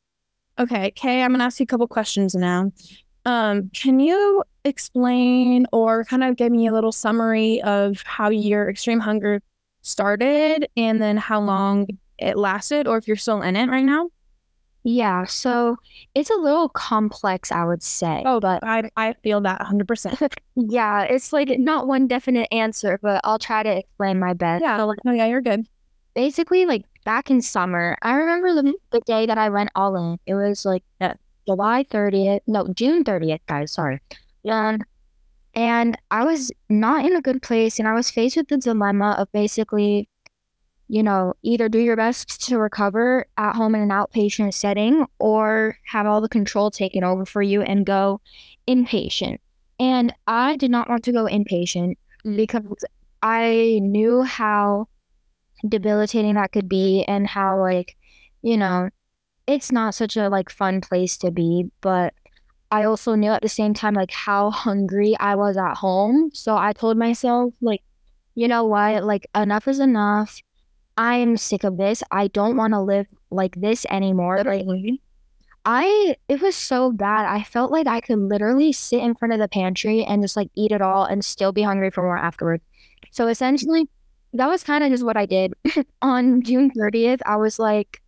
Okay, 0.59 0.91
Kay, 0.93 1.23
I'm 1.23 1.33
gonna 1.33 1.45
ask 1.45 1.61
you 1.61 1.65
a 1.65 1.67
couple 1.67 1.87
questions 1.87 2.35
now. 2.35 2.73
Um, 3.25 3.71
can 3.75 4.01
you 4.01 4.43
explain 4.65 5.67
or 5.73 6.05
kind 6.05 6.25
of 6.25 6.37
give 6.37 6.51
me 6.51 6.67
a 6.67 6.73
little 6.73 6.93
summary 6.93 7.61
of 7.63 8.03
how 8.05 8.31
your 8.31 8.69
extreme 8.69 9.01
hunger 9.01 9.41
started 9.83 10.69
and 10.77 11.01
then 11.01 11.17
how 11.17 11.41
long 11.41 11.87
it 12.19 12.37
lasted, 12.37 12.87
or 12.87 12.97
if 12.97 13.07
you're 13.07 13.17
still 13.17 13.43
in 13.43 13.55
it 13.55 13.69
right 13.69 13.85
now? 13.85 14.09
Yeah, 14.85 15.25
so 15.27 15.77
it's 16.15 16.31
a 16.31 16.37
little 16.37 16.69
complex, 16.69 17.53
I 17.53 17.65
would 17.65 17.83
say. 17.83 18.23
Oh, 18.25 18.41
but 18.41 18.65
I 18.65 18.91
I 18.97 19.13
feel 19.23 19.41
that 19.43 19.61
100%. 19.61 20.33
yeah, 20.57 21.03
it's 21.03 21.33
like 21.33 21.51
not 21.59 21.87
one 21.87 22.07
definite 22.07 22.49
answer, 22.53 22.99
but 23.03 23.21
I'll 23.25 23.39
try 23.39 23.63
to 23.63 23.79
explain 23.79 24.19
my 24.19 24.33
best. 24.33 24.63
Yeah, 24.63 24.79
so, 24.79 24.87
like, 24.87 24.99
oh 25.07 25.13
yeah, 25.13 25.27
you're 25.27 25.43
good. 25.43 25.67
Basically, 26.15 26.65
like 26.65 26.85
back 27.09 27.31
in 27.31 27.41
summer, 27.41 27.97
I 28.03 28.13
remember 28.17 28.53
the, 28.53 28.75
the 28.91 29.01
day 29.01 29.25
that 29.25 29.39
I 29.39 29.49
went 29.49 29.71
all 29.75 29.97
in. 29.97 30.19
It 30.27 30.35
was 30.35 30.67
like 30.67 30.85
uh, 31.01 31.15
July 31.47 31.83
30th, 31.85 32.41
no, 32.47 32.69
June 32.75 33.03
30th, 33.03 33.41
guys, 33.47 33.73
sorry. 33.73 34.01
And, 34.45 34.85
and 35.55 35.97
I 36.11 36.25
was 36.25 36.53
not 36.69 37.07
in 37.07 37.17
a 37.17 37.23
good 37.23 37.41
place, 37.41 37.79
and 37.79 37.89
I 37.89 37.95
was 37.95 38.11
faced 38.11 38.37
with 38.37 38.49
the 38.49 38.59
dilemma 38.59 39.17
of 39.19 39.33
basically, 39.33 40.07
you 40.89 41.03
know, 41.03 41.33
either 41.43 41.71
do 41.71 41.79
your 41.79 41.97
best 41.97 42.47
to 42.49 42.59
recover 42.59 43.25
at 43.39 43.57
home 43.57 43.75
in 43.75 43.81
an 43.81 43.89
outpatient 43.89 44.53
setting 44.53 45.07
or 45.19 45.79
have 45.87 46.05
all 46.05 46.21
the 46.21 46.29
control 46.29 46.71
taken 46.71 47.05
over 47.05 47.25
for 47.25 47.41
you 47.41 47.63
and 47.63 47.87
go 47.87 48.21
inpatient. 48.69 49.39
And 49.81 50.13
I 50.27 50.57
did 50.57 50.71
not 50.71 50.91
want 50.91 51.05
to 51.05 51.13
go 51.13 51.25
inpatient 51.25 51.95
mm. 52.27 52.37
because 52.37 52.85
I 53.23 53.79
knew 53.81 54.25
how 54.25 54.89
debilitating 55.67 56.35
that 56.35 56.53
could 56.53 56.69
be 56.69 57.05
and 57.05 57.27
how 57.27 57.61
like 57.61 57.97
you 58.43 58.57
know 58.57 58.89
it's 59.47 59.73
not 59.73 59.95
such 59.95 60.17
a 60.17 60.29
like 60.29 60.51
fun 60.51 60.81
place 60.81 61.17
to 61.17 61.31
be 61.31 61.71
but 61.81 62.13
I 62.71 62.85
also 62.85 63.15
knew 63.15 63.31
at 63.31 63.43
the 63.43 63.49
same 63.49 63.75
time 63.75 63.95
like 63.95 64.11
how 64.11 64.51
hungry 64.67 65.17
I 65.19 65.35
was 65.35 65.57
at 65.57 65.77
home. 65.77 66.31
So 66.35 66.57
I 66.57 66.73
told 66.73 66.97
myself 66.97 67.55
like, 67.61 67.83
you 68.35 68.49
know 68.49 68.65
what, 68.65 69.05
like 69.05 69.27
enough 69.35 69.67
is 69.69 69.81
enough. 69.81 70.41
I 70.97 71.17
am 71.17 71.37
sick 71.37 71.65
of 71.65 71.77
this. 71.77 72.03
I 72.11 72.29
don't 72.29 72.57
want 72.57 72.73
to 72.75 72.81
live 72.81 73.07
like 73.31 73.61
this 73.61 73.87
anymore. 73.89 74.43
Like 74.45 74.67
I 75.65 76.17
it 76.29 76.41
was 76.41 76.57
so 76.57 76.93
bad. 76.93 77.27
I 77.27 77.43
felt 77.43 77.71
like 77.71 77.87
I 77.87 78.01
could 78.01 78.19
literally 78.19 78.73
sit 78.73 79.03
in 79.03 79.15
front 79.15 79.33
of 79.33 79.41
the 79.41 79.49
pantry 79.49 80.05
and 80.05 80.23
just 80.23 80.37
like 80.37 80.51
eat 80.57 80.73
it 80.73 80.83
all 80.83 81.05
and 81.05 81.25
still 81.25 81.53
be 81.53 81.63
hungry 81.63 81.91
for 81.91 82.03
more 82.03 82.19
afterward. 82.19 82.61
So 83.13 83.29
essentially, 83.29 83.89
that 84.33 84.49
was 84.49 84.63
kind 84.63 84.85
of 84.85 84.91
just 84.91 85.05
what 85.05 85.17
I 85.17 85.27
did. 85.27 85.55
On 86.03 86.43
June 86.43 86.71
30th, 86.71 87.21
I 87.27 87.37
was 87.37 87.59
like, 87.59 88.03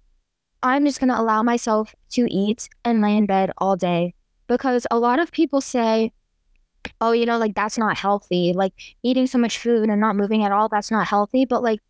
I'm 0.62 0.84
just 0.84 1.00
gonna 1.00 1.18
allow 1.18 1.42
myself 1.42 1.94
to 2.10 2.26
eat 2.30 2.68
and 2.84 3.00
lay 3.00 3.16
in 3.16 3.26
bed 3.26 3.50
all 3.58 3.76
day. 3.76 4.14
Because 4.46 4.86
a 4.90 4.98
lot 4.98 5.18
of 5.18 5.32
people 5.32 5.60
say, 5.60 6.12
oh, 7.00 7.12
you 7.12 7.26
know, 7.26 7.38
like 7.38 7.54
that's 7.54 7.78
not 7.78 7.96
healthy. 7.96 8.52
Like 8.54 8.74
eating 9.02 9.26
so 9.26 9.38
much 9.38 9.58
food 9.58 9.88
and 9.88 10.00
not 10.00 10.16
moving 10.16 10.44
at 10.44 10.52
all, 10.52 10.68
that's 10.68 10.90
not 10.90 11.06
healthy. 11.06 11.44
But 11.44 11.62
like 11.62 11.80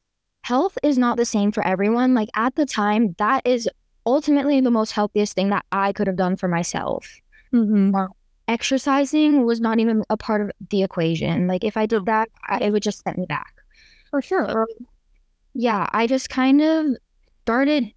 health 0.43 0.79
is 0.83 0.99
not 0.99 1.17
the 1.17 1.25
same 1.25 1.53
for 1.53 1.67
everyone. 1.67 2.15
Like 2.15 2.29
at 2.35 2.55
the 2.55 2.67
time, 2.67 3.15
that 3.19 3.43
is 3.45 3.69
ultimately 4.07 4.61
the 4.61 4.71
most 4.71 4.93
healthiest 4.93 5.35
thing 5.35 5.51
that 5.51 5.65
I 5.73 5.93
could 5.93 6.07
have 6.07 6.17
done 6.17 6.37
for 6.37 6.49
myself. 6.49 7.21
Mm-hmm. 7.53 7.95
Exercising 8.49 9.45
was 9.45 9.61
not 9.61 9.79
even 9.79 10.03
a 10.11 10.17
part 10.17 10.41
of 10.41 10.51
the 10.71 10.83
equation. 10.83 11.47
Like 11.47 11.65
if 11.65 11.77
I 11.77 11.87
did 11.87 12.07
that, 12.07 12.29
I, 12.49 12.59
it 12.59 12.71
would 12.71 12.83
just 12.83 13.03
set 13.05 13.17
me 13.17 13.27
back. 13.27 13.55
For 14.11 14.23
sure. 14.23 14.67
Yeah, 15.55 15.89
I 15.93 16.07
just 16.07 16.31
kind 16.31 16.61
of 16.61 16.87
started 17.43 17.93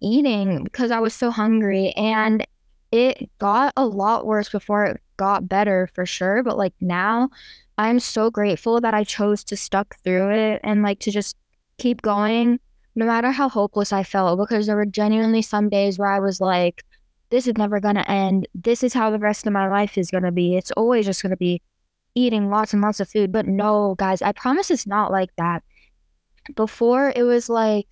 eating 0.00 0.64
because 0.64 0.90
I 0.90 1.00
was 1.00 1.14
so 1.14 1.30
hungry 1.30 1.92
and 1.96 2.46
it 2.90 3.30
got 3.38 3.72
a 3.76 3.86
lot 3.86 4.26
worse 4.26 4.48
before 4.48 4.84
it 4.84 5.00
got 5.16 5.48
better 5.48 5.88
for 5.94 6.06
sure. 6.06 6.42
But 6.42 6.56
like 6.56 6.74
now, 6.80 7.28
I'm 7.76 8.00
so 8.00 8.30
grateful 8.30 8.80
that 8.80 8.94
I 8.94 9.04
chose 9.04 9.44
to 9.44 9.56
stuck 9.56 9.96
through 10.02 10.30
it 10.30 10.60
and 10.64 10.82
like 10.82 11.00
to 11.00 11.10
just 11.10 11.36
keep 11.78 12.02
going 12.02 12.60
no 12.94 13.06
matter 13.06 13.30
how 13.30 13.48
hopeless 13.48 13.92
I 13.92 14.02
felt, 14.02 14.38
because 14.40 14.66
there 14.66 14.74
were 14.74 14.86
genuinely 14.86 15.42
some 15.42 15.68
days 15.68 15.98
where 15.98 16.10
I 16.10 16.18
was 16.18 16.40
like, 16.40 16.84
this 17.30 17.46
is 17.46 17.56
never 17.56 17.78
going 17.78 17.94
to 17.94 18.10
end. 18.10 18.48
This 18.54 18.82
is 18.82 18.92
how 18.92 19.10
the 19.10 19.18
rest 19.18 19.46
of 19.46 19.52
my 19.52 19.68
life 19.68 19.96
is 19.96 20.10
going 20.10 20.24
to 20.24 20.32
be. 20.32 20.56
It's 20.56 20.72
always 20.72 21.06
just 21.06 21.22
going 21.22 21.30
to 21.30 21.36
be 21.36 21.62
eating 22.18 22.50
lots 22.50 22.72
and 22.72 22.82
lots 22.82 23.00
of 23.00 23.08
food. 23.08 23.32
But 23.32 23.46
no, 23.46 23.94
guys, 23.96 24.22
I 24.22 24.32
promise 24.32 24.70
it's 24.70 24.86
not 24.86 25.10
like 25.10 25.30
that. 25.36 25.62
Before, 26.54 27.12
it 27.14 27.22
was 27.22 27.48
like 27.48 27.86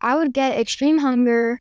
I 0.00 0.16
would 0.16 0.32
get 0.32 0.58
extreme 0.58 0.98
hunger, 0.98 1.60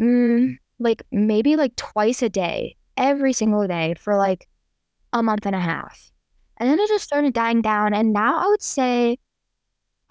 mm, 0.00 0.56
like 0.78 1.02
maybe 1.10 1.56
like 1.56 1.76
twice 1.76 2.22
a 2.22 2.28
day, 2.28 2.76
every 2.96 3.32
single 3.32 3.66
day 3.66 3.94
for 3.98 4.16
like 4.16 4.48
a 5.12 5.22
month 5.22 5.46
and 5.46 5.56
a 5.56 5.60
half. 5.60 6.10
And 6.58 6.68
then 6.68 6.78
it 6.78 6.88
just 6.88 7.04
started 7.04 7.34
dying 7.34 7.62
down. 7.62 7.94
And 7.94 8.12
now 8.12 8.38
I 8.38 8.48
would 8.48 8.62
say 8.62 9.18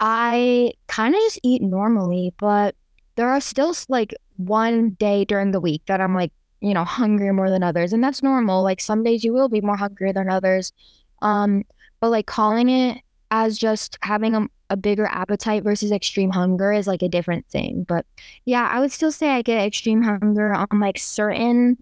I 0.00 0.72
kind 0.88 1.14
of 1.14 1.20
just 1.20 1.40
eat 1.42 1.62
normally, 1.62 2.34
but 2.38 2.74
there 3.14 3.28
are 3.30 3.40
still 3.40 3.74
like 3.88 4.14
one 4.36 4.90
day 4.90 5.24
during 5.24 5.52
the 5.52 5.60
week 5.60 5.82
that 5.86 6.00
I'm 6.00 6.14
like, 6.14 6.32
you 6.62 6.72
know, 6.72 6.84
hungry 6.84 7.32
more 7.32 7.50
than 7.50 7.62
others. 7.62 7.92
And 7.92 8.02
that's 8.02 8.22
normal. 8.22 8.62
Like 8.62 8.80
some 8.80 9.02
days 9.02 9.24
you 9.24 9.32
will 9.32 9.48
be 9.48 9.60
more 9.60 9.76
hungry 9.76 10.12
than 10.12 10.30
others. 10.30 10.72
Um, 11.20 11.64
but 12.00 12.10
like 12.10 12.26
calling 12.26 12.68
it 12.68 13.02
as 13.30 13.58
just 13.58 13.98
having 14.02 14.34
a, 14.34 14.46
a 14.70 14.76
bigger 14.76 15.06
appetite 15.06 15.64
versus 15.64 15.90
extreme 15.90 16.30
hunger 16.30 16.72
is 16.72 16.86
like 16.86 17.02
a 17.02 17.08
different 17.08 17.46
thing. 17.48 17.84
But 17.86 18.06
yeah, 18.44 18.68
I 18.70 18.80
would 18.80 18.92
still 18.92 19.12
say 19.12 19.30
I 19.30 19.42
get 19.42 19.66
extreme 19.66 20.02
hunger 20.02 20.52
on 20.52 20.68
like 20.80 20.98
certain 20.98 21.76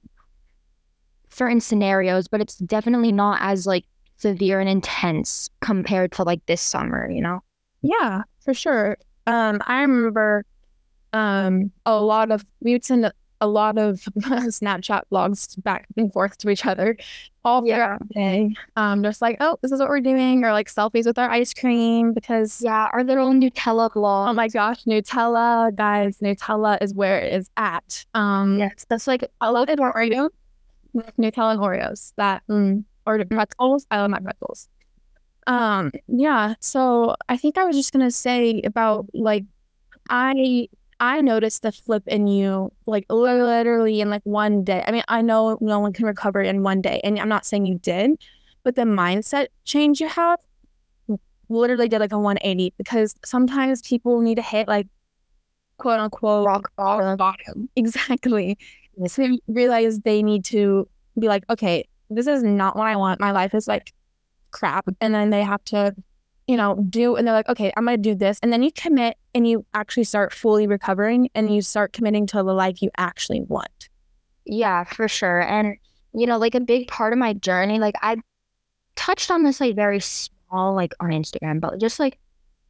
certain 1.31 1.61
scenarios, 1.61 2.27
but 2.27 2.41
it's 2.41 2.57
definitely 2.57 3.13
not 3.13 3.39
as 3.41 3.67
like 3.67 3.85
severe 4.17 4.61
and 4.61 4.69
intense 4.69 5.49
compared 5.61 6.13
to 6.13 6.23
like 6.23 6.45
this 6.47 6.61
summer, 6.61 7.09
you 7.11 7.23
know? 7.23 7.41
Yeah, 7.83 8.23
for 8.45 8.55
sure. 8.55 8.99
Um, 9.27 9.61
I 9.67 9.83
remember 9.83 10.45
um 11.13 11.73
a 11.87 12.01
lot 12.01 12.31
of 12.31 12.45
we 12.61 12.73
would 12.73 12.85
send 12.85 13.11
a, 13.41 13.47
a 13.47 13.49
lot 13.49 13.79
of 13.79 13.97
Snapchat 14.19 15.03
vlogs 15.13 15.61
back 15.63 15.87
and 15.97 16.13
forth 16.13 16.39
to 16.39 16.51
each 16.51 16.67
other 16.67 16.97
all 17.45 17.67
Yeah. 17.67 17.77
throughout 17.97 18.09
the 18.09 18.15
day. 18.15 18.55
Um, 18.77 19.03
just 19.03 19.23
like, 19.23 19.37
oh, 19.41 19.59
this 19.63 19.73
is 19.73 19.81
what 19.81 19.89
we're 19.89 20.01
doing, 20.01 20.45
or 20.45 20.53
like 20.53 20.69
selfies 20.69 21.07
with 21.07 21.19
our 21.19 21.31
ice 21.31 21.55
cream 21.55 22.13
because 22.13 22.61
Yeah, 22.63 22.89
our 22.93 23.03
little 23.05 23.31
Nutella 23.33 23.91
vlog. 23.91 24.29
oh 24.31 24.33
my 24.33 24.49
gosh, 24.49 24.85
Nutella, 24.85 25.75
guys, 25.75 26.19
Nutella 26.19 26.79
is 26.83 26.95
where 26.95 27.19
it 27.21 27.33
is 27.35 27.51
at. 27.57 28.05
Um, 28.15 28.59
yes, 28.59 28.85
that's 28.89 29.07
like 29.07 29.25
I 29.41 29.49
love 29.49 29.69
it 29.69 29.79
Oreo, 29.79 30.31
Nutella 30.95 31.53
and 31.53 31.61
Oreos. 31.61 32.13
That 32.17 32.43
mm, 32.49 32.85
or 33.07 33.25
pretzels. 33.25 33.87
I 33.91 34.01
love 34.01 34.11
my 34.11 34.21
pretzels. 34.21 34.69
Um, 35.47 35.91
yeah. 36.07 36.55
So 36.61 37.17
I 37.29 37.37
think 37.37 37.59
I 37.59 37.65
was 37.65 37.77
just 37.77 37.93
gonna 37.93 38.11
say 38.11 38.61
about 38.63 39.07
like 39.15 39.45
I 40.09 40.69
I 41.01 41.23
noticed 41.23 41.63
the 41.63 41.73
flip 41.73 42.03
in 42.07 42.27
you 42.27 42.73
like 42.87 43.07
literally 43.09 44.03
in 44.03 44.11
like 44.11 44.23
one 44.25 44.63
day. 44.65 44.85
I 44.87 44.93
mean, 44.93 45.03
I 45.09 45.23
know 45.23 45.57
no 45.61 45.81
one 45.81 45.95
can 45.95 46.05
recover 46.05 46.43
in 46.43 46.63
one 46.63 46.83
day, 46.83 47.01
and 47.03 47.19
I'm 47.19 47.29
not 47.29 47.47
saying 47.47 47.67
you 47.67 47.79
did, 47.79 48.23
but 48.63 48.77
the 48.77 48.83
mindset 48.83 49.47
change 49.65 50.01
you 50.01 50.09
have 50.09 50.39
literally 51.49 51.89
did 51.89 52.01
like 52.01 52.13
a 52.13 52.19
180 52.19 52.75
because 52.79 53.15
sometimes 53.25 53.83
people 53.83 54.21
need 54.21 54.37
to 54.37 54.43
hit 54.43 54.69
like 54.69 54.87
quote 55.79 55.99
unquote 55.99 56.47
rock 56.47 56.71
bottom. 56.77 57.17
bottom. 57.17 57.69
Exactly. 57.77 58.59
So 59.07 59.23
they 59.23 59.39
realize 59.49 60.01
they 60.01 60.23
need 60.23 60.45
to 60.47 60.87
be 61.19 61.29
like, 61.29 61.45
okay, 61.49 61.89
this 62.11 62.27
is 62.27 62.43
not 62.43 62.77
what 62.77 62.87
I 62.87 62.97
want. 62.97 63.21
My 63.21 63.31
life 63.31 63.55
is 63.55 63.67
like 63.67 63.93
crap. 64.51 64.87
And 65.01 65.15
then 65.15 65.31
they 65.31 65.43
have 65.43 65.65
to, 65.67 65.95
you 66.47 66.57
know, 66.57 66.77
do, 66.91 67.17
and 67.17 67.27
they're 67.27 67.35
like, 67.35 67.49
okay, 67.49 67.73
I'm 67.77 67.87
going 67.87 67.97
to 67.97 68.03
do 68.03 68.15
this. 68.15 68.39
And 68.43 68.53
then 68.53 68.63
you 68.63 68.71
commit 68.73 69.17
and 69.35 69.47
you 69.47 69.65
actually 69.75 70.05
start 70.05 70.33
fully 70.33 70.67
recovering 70.67 71.31
and 71.35 71.55
you 71.55 71.63
start 71.63 71.93
committing 71.93 72.27
to 72.29 72.37
the 72.39 72.55
life 72.55 72.83
you 72.83 72.91
actually 72.97 73.41
want. 73.43 73.89
Yeah, 74.45 74.85
for 74.85 75.09
sure. 75.09 75.41
And 75.41 75.77
you 76.13 76.27
know, 76.27 76.39
like 76.39 76.55
a 76.55 76.61
big 76.61 76.89
part 76.89 77.13
of 77.13 77.19
my 77.19 77.35
journey, 77.35 77.79
like 77.79 77.95
I 78.03 78.17
touched 78.97 79.31
on 79.31 79.45
this 79.45 79.61
like 79.61 79.77
very 79.77 80.01
small, 80.01 80.75
like 80.75 80.93
on 81.01 81.11
Instagram, 81.11 81.61
but 81.61 81.81
just 81.81 82.01
like 82.01 82.19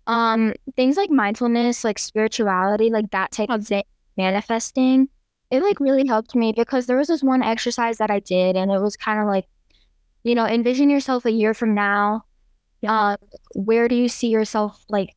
um 0.06 0.54
things 0.76 0.96
like 0.96 1.10
mindfulness, 1.10 1.84
like 1.84 1.98
spirituality, 1.98 2.90
like 2.90 3.10
that 3.10 3.32
type 3.32 3.50
of 3.50 3.66
thing, 3.66 3.84
manifesting, 4.16 5.08
it 5.50 5.62
like 5.62 5.80
really 5.80 6.06
helped 6.06 6.34
me 6.34 6.52
because 6.52 6.86
there 6.86 6.96
was 6.96 7.08
this 7.08 7.22
one 7.22 7.42
exercise 7.42 7.98
that 7.98 8.10
I 8.10 8.20
did 8.20 8.56
and 8.56 8.70
it 8.70 8.80
was 8.80 8.96
kind 8.96 9.20
of 9.20 9.26
like, 9.26 9.46
you 10.22 10.34
know, 10.34 10.46
envision 10.46 10.90
yourself 10.90 11.24
a 11.24 11.32
year 11.32 11.54
from 11.54 11.74
now. 11.74 12.24
Uh, 12.86 13.16
where 13.54 13.88
do 13.88 13.94
you 13.94 14.08
see 14.08 14.28
yourself 14.28 14.84
like 14.88 15.14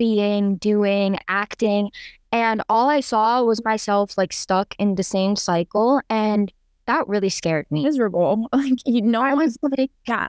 being, 0.00 0.56
doing, 0.56 1.18
acting? 1.28 1.90
And 2.32 2.62
all 2.70 2.88
I 2.88 3.00
saw 3.00 3.42
was 3.42 3.62
myself 3.62 4.16
like 4.16 4.32
stuck 4.32 4.74
in 4.78 4.94
the 4.94 5.02
same 5.02 5.36
cycle. 5.36 6.00
And 6.08 6.50
that 6.86 7.06
really 7.06 7.28
scared 7.28 7.66
me. 7.70 7.84
Miserable. 7.84 8.48
Like, 8.52 8.78
you 8.86 9.02
know, 9.02 9.20
I 9.20 9.34
was 9.34 9.58
like, 9.62 9.90
yeah. 10.08 10.28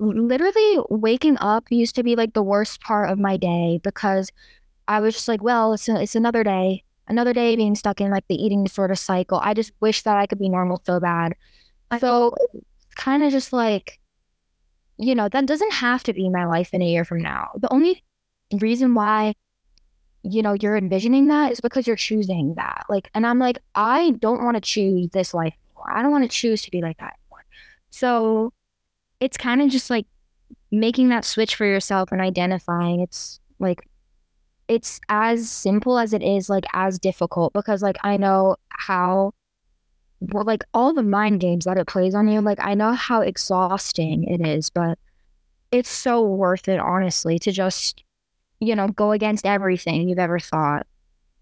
literally 0.00 0.78
waking 0.90 1.38
up 1.38 1.70
used 1.70 1.94
to 1.94 2.02
be 2.02 2.16
like 2.16 2.34
the 2.34 2.42
worst 2.42 2.80
part 2.80 3.08
of 3.08 3.18
my 3.18 3.36
day 3.36 3.80
because 3.84 4.30
I 4.88 4.98
was 4.98 5.14
just 5.14 5.28
like, 5.28 5.42
well, 5.42 5.72
it's, 5.72 5.88
a, 5.88 6.02
it's 6.02 6.16
another 6.16 6.42
day, 6.42 6.82
another 7.06 7.32
day 7.32 7.54
being 7.54 7.76
stuck 7.76 8.00
in 8.00 8.10
like 8.10 8.26
the 8.28 8.34
eating 8.34 8.64
disorder 8.64 8.96
cycle. 8.96 9.38
I 9.40 9.54
just 9.54 9.70
wish 9.80 10.02
that 10.02 10.16
I 10.16 10.26
could 10.26 10.40
be 10.40 10.48
normal 10.48 10.82
so 10.84 10.98
bad. 10.98 11.36
So 12.00 12.34
kind 12.96 13.22
of 13.22 13.30
just 13.30 13.52
like, 13.52 14.00
you 14.98 15.14
know, 15.14 15.28
that 15.28 15.46
doesn't 15.46 15.74
have 15.74 16.02
to 16.04 16.12
be 16.12 16.28
my 16.28 16.44
life 16.46 16.70
in 16.72 16.82
a 16.82 16.86
year 16.86 17.04
from 17.04 17.22
now. 17.22 17.50
The 17.60 17.72
only 17.72 18.02
reason 18.52 18.94
why, 18.94 19.34
you 20.22 20.42
know, 20.42 20.54
you're 20.54 20.76
envisioning 20.76 21.28
that 21.28 21.52
is 21.52 21.60
because 21.60 21.86
you're 21.86 21.96
choosing 21.96 22.54
that. 22.54 22.84
Like, 22.88 23.10
and 23.14 23.26
I'm 23.26 23.38
like, 23.38 23.58
I 23.74 24.10
don't 24.12 24.42
want 24.42 24.56
to 24.56 24.60
choose 24.60 25.08
this 25.10 25.34
life 25.34 25.54
anymore. 25.54 25.92
I 25.96 26.02
don't 26.02 26.10
want 26.10 26.24
to 26.24 26.36
choose 26.36 26.62
to 26.62 26.70
be 26.70 26.80
like 26.80 26.98
that 26.98 27.16
anymore. 27.24 27.44
So 27.90 28.52
it's 29.20 29.36
kind 29.36 29.62
of 29.62 29.68
just 29.70 29.90
like 29.90 30.06
making 30.70 31.08
that 31.08 31.24
switch 31.24 31.54
for 31.54 31.64
yourself 31.64 32.12
and 32.12 32.20
identifying. 32.20 33.00
It's 33.00 33.40
like, 33.58 33.88
it's 34.68 35.00
as 35.08 35.48
simple 35.48 35.98
as 35.98 36.12
it 36.12 36.22
is 36.22 36.50
like 36.50 36.64
as 36.72 36.98
difficult 36.98 37.52
because 37.52 37.82
like 37.82 37.96
I 38.02 38.16
know 38.16 38.56
how 38.68 39.32
well, 40.20 40.44
like 40.44 40.64
all 40.72 40.92
the 40.92 41.02
mind 41.02 41.40
games 41.40 41.66
that 41.66 41.78
it 41.78 41.86
plays 41.86 42.14
on 42.14 42.28
you, 42.28 42.40
like 42.40 42.58
I 42.60 42.74
know 42.74 42.92
how 42.92 43.20
exhausting 43.20 44.24
it 44.24 44.46
is, 44.46 44.70
but 44.70 44.98
it's 45.70 45.90
so 45.90 46.22
worth 46.22 46.68
it, 46.68 46.80
honestly, 46.80 47.38
to 47.40 47.52
just, 47.52 48.02
you 48.60 48.74
know, 48.74 48.88
go 48.88 49.12
against 49.12 49.46
everything 49.46 50.08
you've 50.08 50.18
ever 50.18 50.38
thought. 50.38 50.86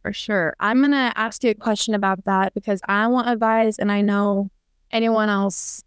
For 0.03 0.13
sure. 0.13 0.55
I'm 0.61 0.81
going 0.81 0.91
to 0.91 1.13
ask 1.17 1.43
you 1.43 1.51
a 1.51 1.55
question 1.55 1.95
about 1.95 2.25
that 2.27 2.53
because 2.53 2.81
I 2.87 3.07
want 3.07 3.29
advice 3.29 3.79
and 3.79 3.91
I 3.91 4.03
know 4.03 4.51
anyone 4.91 5.31
else 5.31 5.83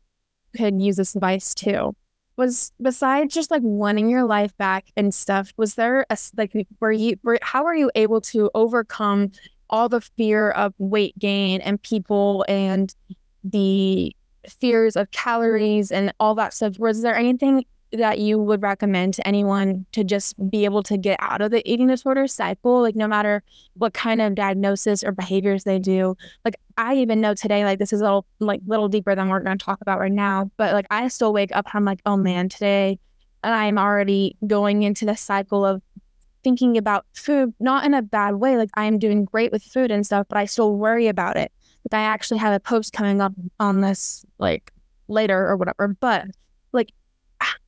could 0.56 0.82
use 0.82 0.96
this 0.96 1.16
advice 1.16 1.54
too. 1.54 1.96
Was 2.36 2.72
besides 2.82 3.34
just 3.34 3.52
like 3.52 3.64
wanting 3.64 4.10
your 4.10 4.24
life 4.24 4.56
back 4.58 4.86
and 4.96 5.14
stuff, 5.14 5.54
was 5.58 5.76
there 5.76 6.06
a 6.10 6.18
like 6.36 6.54
were 6.80 6.92
you 6.92 7.18
were 7.24 7.40
how 7.42 7.66
are 7.66 7.76
you 7.76 7.90
able 7.96 8.22
to 8.22 8.52
overcome 8.54 9.32
all 9.70 9.90
the 9.90 10.02
fear 10.02 10.52
of 10.52 10.74
weight 10.78 11.18
gain 11.18 11.62
and 11.62 11.82
people 11.82 12.46
and 12.48 12.94
the 13.44 14.16
fears 14.48 14.96
of 14.96 15.12
calories 15.12 15.92
and 15.92 16.14
all 16.20 16.36
that 16.36 16.54
stuff, 16.54 16.80
was 16.80 17.02
there 17.02 17.16
anything 17.16 17.66
that 17.94 18.20
you 18.20 18.38
would 18.38 18.62
recommend 18.62 19.14
to 19.14 19.28
anyone 19.28 19.86
to 19.94 20.04
just 20.04 20.36
be 20.50 20.66
able 20.66 20.84
to 20.84 20.98
get 20.98 21.18
out 21.22 21.42
of 21.42 21.52
the 21.52 21.68
eating 21.72 21.88
disorder 21.88 22.28
cycle 22.28 22.82
like 22.82 22.96
no 22.96 23.08
matter 23.08 23.44
what 23.76 23.94
kind 23.94 24.22
of 24.22 24.36
diagnosis 24.36 25.04
or 25.04 25.12
behaviors 25.12 25.64
they 25.64 25.80
do. 25.80 26.16
Like 26.44 26.56
i 26.78 26.96
even 26.96 27.20
know 27.20 27.34
today 27.34 27.66
like 27.66 27.80
this 27.80 27.92
is 27.92 28.02
a 28.02 28.04
little 28.04 28.26
like 28.40 28.62
little 28.66 28.88
deeper 28.88 29.16
than 29.16 29.28
we're 29.28 29.40
going 29.40 29.58
to 29.58 29.66
talk 29.66 29.80
about 29.82 30.00
right 30.00 30.12
now 30.12 30.50
but 30.58 30.74
like 30.74 30.86
i 30.92 31.08
still 31.08 31.34
wake 31.34 31.54
up 31.54 31.66
and 31.66 31.74
i'm 31.76 31.86
like 31.86 32.00
oh 32.06 32.16
man 32.16 32.48
today 32.48 32.98
and 33.44 33.54
i'm 33.54 33.78
already 33.78 34.38
going 34.46 34.84
into 34.84 35.06
the 35.06 35.16
cycle 35.16 35.66
of 35.66 35.82
thinking 36.44 36.78
about 36.78 37.06
food 37.14 37.54
not 37.60 37.84
in 37.84 37.94
a 37.94 38.02
bad 38.02 38.36
way 38.36 38.58
like 38.58 38.70
i'm 38.76 39.00
doing 39.00 39.26
great 39.26 39.52
with 39.52 39.64
food 39.64 39.92
and 39.92 40.06
stuff 40.06 40.26
but 40.30 40.38
i 40.38 40.46
still 40.46 40.78
worry 40.78 41.08
about 41.08 41.36
it. 41.36 41.52
Like 41.92 42.00
i 42.00 42.04
actually 42.04 42.38
have 42.38 42.54
a 42.54 42.60
post 42.60 42.94
coming 42.94 43.22
up 43.22 43.34
on 43.60 43.82
this 43.82 44.24
like 44.38 44.72
later 45.08 45.48
or 45.48 45.58
whatever 45.58 45.88
but 46.00 46.28
like 46.74 46.94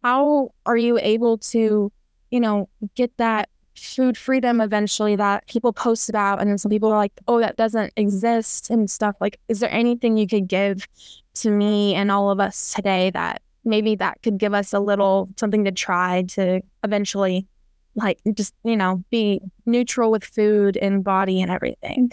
how 0.04 0.52
are 0.66 0.78
you 0.78 0.98
able 1.00 1.38
to, 1.38 1.92
you 2.32 2.40
know, 2.40 2.70
get 2.96 3.16
that 3.18 3.50
food 3.76 4.18
freedom 4.18 4.60
eventually 4.60 5.16
that 5.16 5.48
people 5.48 5.72
post 5.72 6.10
about 6.10 6.40
and 6.40 6.50
then 6.50 6.58
some 6.58 6.70
people 6.70 6.92
are 6.92 6.98
like, 6.98 7.14
oh, 7.28 7.40
that 7.40 7.56
doesn't 7.56 7.94
exist 7.96 8.70
and 8.70 8.90
stuff. 8.90 9.16
Like, 9.20 9.40
is 9.48 9.60
there 9.60 9.72
anything 9.72 10.18
you 10.18 10.28
could 10.28 10.48
give 10.48 10.88
to 11.36 11.50
me 11.50 11.96
and 11.96 12.12
all 12.12 12.30
of 12.30 12.40
us 12.40 12.74
today 12.74 13.10
that 13.12 13.42
maybe 13.64 13.96
that 13.96 14.22
could 14.22 14.38
give 14.38 14.54
us 14.54 14.74
a 14.74 14.80
little 14.80 15.30
something 15.38 15.66
to 15.66 15.72
try 15.72 16.24
to 16.30 16.62
eventually 16.84 17.48
like 17.96 18.20
just, 18.34 18.54
you 18.64 18.78
know, 18.78 19.04
be 19.10 19.42
neutral 19.66 20.12
with 20.12 20.24
food 20.24 20.78
and 20.78 21.04
body 21.04 21.42
and 21.42 21.52
everything? 21.52 22.12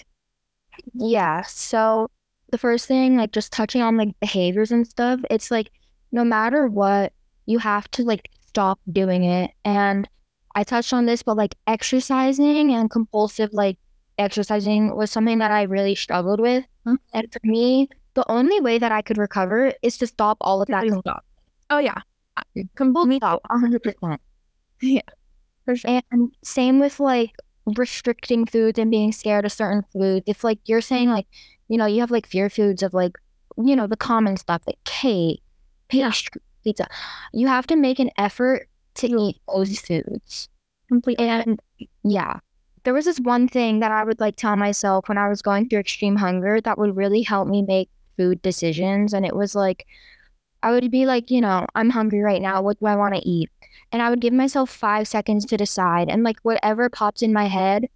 Yeah. 0.94 1.42
So 1.42 2.10
the 2.50 2.58
first 2.58 2.86
thing, 2.86 3.16
like 3.16 3.32
just 3.32 3.52
touching 3.52 3.82
on 3.82 3.96
like 3.96 4.18
behaviors 4.20 4.70
and 4.70 4.86
stuff, 4.86 5.20
it's 5.30 5.50
like 5.50 5.70
no 6.12 6.24
matter 6.24 6.68
what 6.68 7.12
you 7.46 7.58
have 7.58 7.90
to 7.92 8.04
like 8.04 8.30
stop 8.46 8.78
doing 8.90 9.24
it. 9.24 9.52
And 9.64 10.08
I 10.54 10.64
touched 10.64 10.92
on 10.92 11.06
this, 11.06 11.22
but 11.22 11.36
like 11.36 11.54
exercising 11.66 12.72
and 12.72 12.90
compulsive 12.90 13.50
like 13.52 13.78
exercising 14.18 14.96
was 14.96 15.10
something 15.10 15.38
that 15.38 15.50
I 15.50 15.62
really 15.62 15.94
struggled 15.94 16.40
with. 16.40 16.64
Hmm. 16.84 16.94
And 17.12 17.32
for 17.32 17.40
me, 17.44 17.88
the 18.14 18.28
only 18.30 18.60
way 18.60 18.78
that 18.78 18.92
I 18.92 19.02
could 19.02 19.18
recover 19.18 19.72
is 19.82 19.98
to 19.98 20.06
stop 20.06 20.38
all 20.40 20.62
of 20.62 20.68
that. 20.68 20.86
Stop. 20.88 21.24
Oh 21.70 21.78
yeah. 21.78 22.00
compulsive. 22.74 23.16
Stop 23.16 23.42
100%. 23.50 24.18
Yeah. 24.80 25.00
For 25.64 25.76
sure. 25.76 26.00
And 26.10 26.32
same 26.42 26.80
with 26.80 27.00
like 27.00 27.32
restricting 27.66 28.46
foods 28.46 28.78
and 28.78 28.90
being 28.90 29.12
scared 29.12 29.44
of 29.44 29.52
certain 29.52 29.82
foods. 29.92 30.24
If 30.26 30.44
like 30.44 30.60
you're 30.64 30.80
saying 30.80 31.10
like, 31.10 31.26
you 31.68 31.76
know, 31.76 31.86
you 31.86 32.00
have 32.00 32.10
like 32.10 32.26
fear 32.26 32.48
foods 32.48 32.82
of 32.82 32.94
like, 32.94 33.12
you 33.58 33.76
know, 33.76 33.86
the 33.86 33.96
common 33.96 34.36
stuff 34.36 34.62
like 34.66 34.82
cake, 34.84 35.42
pastry, 35.88 36.40
pizza, 36.66 36.86
you 37.32 37.46
have 37.46 37.66
to 37.68 37.76
make 37.76 37.98
an 37.98 38.10
effort 38.18 38.68
to 38.94 39.06
eat 39.06 39.40
those 39.46 39.78
foods. 39.78 40.48
Completely. 40.88 41.28
And 41.28 41.60
yeah, 42.02 42.40
there 42.84 42.94
was 42.94 43.04
this 43.04 43.18
one 43.20 43.48
thing 43.48 43.80
that 43.80 43.92
I 43.92 44.04
would 44.04 44.20
like 44.20 44.36
tell 44.36 44.56
myself 44.56 45.08
when 45.08 45.18
I 45.18 45.28
was 45.28 45.42
going 45.42 45.68
through 45.68 45.80
extreme 45.80 46.16
hunger 46.16 46.60
that 46.60 46.78
would 46.78 46.96
really 46.96 47.22
help 47.22 47.48
me 47.48 47.62
make 47.62 47.88
food 48.16 48.42
decisions. 48.42 49.12
And 49.12 49.26
it 49.26 49.34
was 49.34 49.54
like, 49.54 49.86
I 50.62 50.70
would 50.70 50.90
be 50.90 51.06
like, 51.06 51.30
you 51.30 51.40
know, 51.40 51.66
I'm 51.74 51.90
hungry 51.90 52.20
right 52.20 52.42
now. 52.42 52.62
What 52.62 52.80
do 52.80 52.86
I 52.86 52.96
want 52.96 53.14
to 53.14 53.28
eat? 53.28 53.50
And 53.92 54.02
I 54.02 54.10
would 54.10 54.20
give 54.20 54.32
myself 54.32 54.70
five 54.70 55.06
seconds 55.06 55.44
to 55.46 55.56
decide. 55.56 56.08
And 56.08 56.22
like 56.22 56.38
whatever 56.42 56.88
popped 56.88 57.22
in 57.22 57.32
my 57.32 57.46
head, 57.46 57.88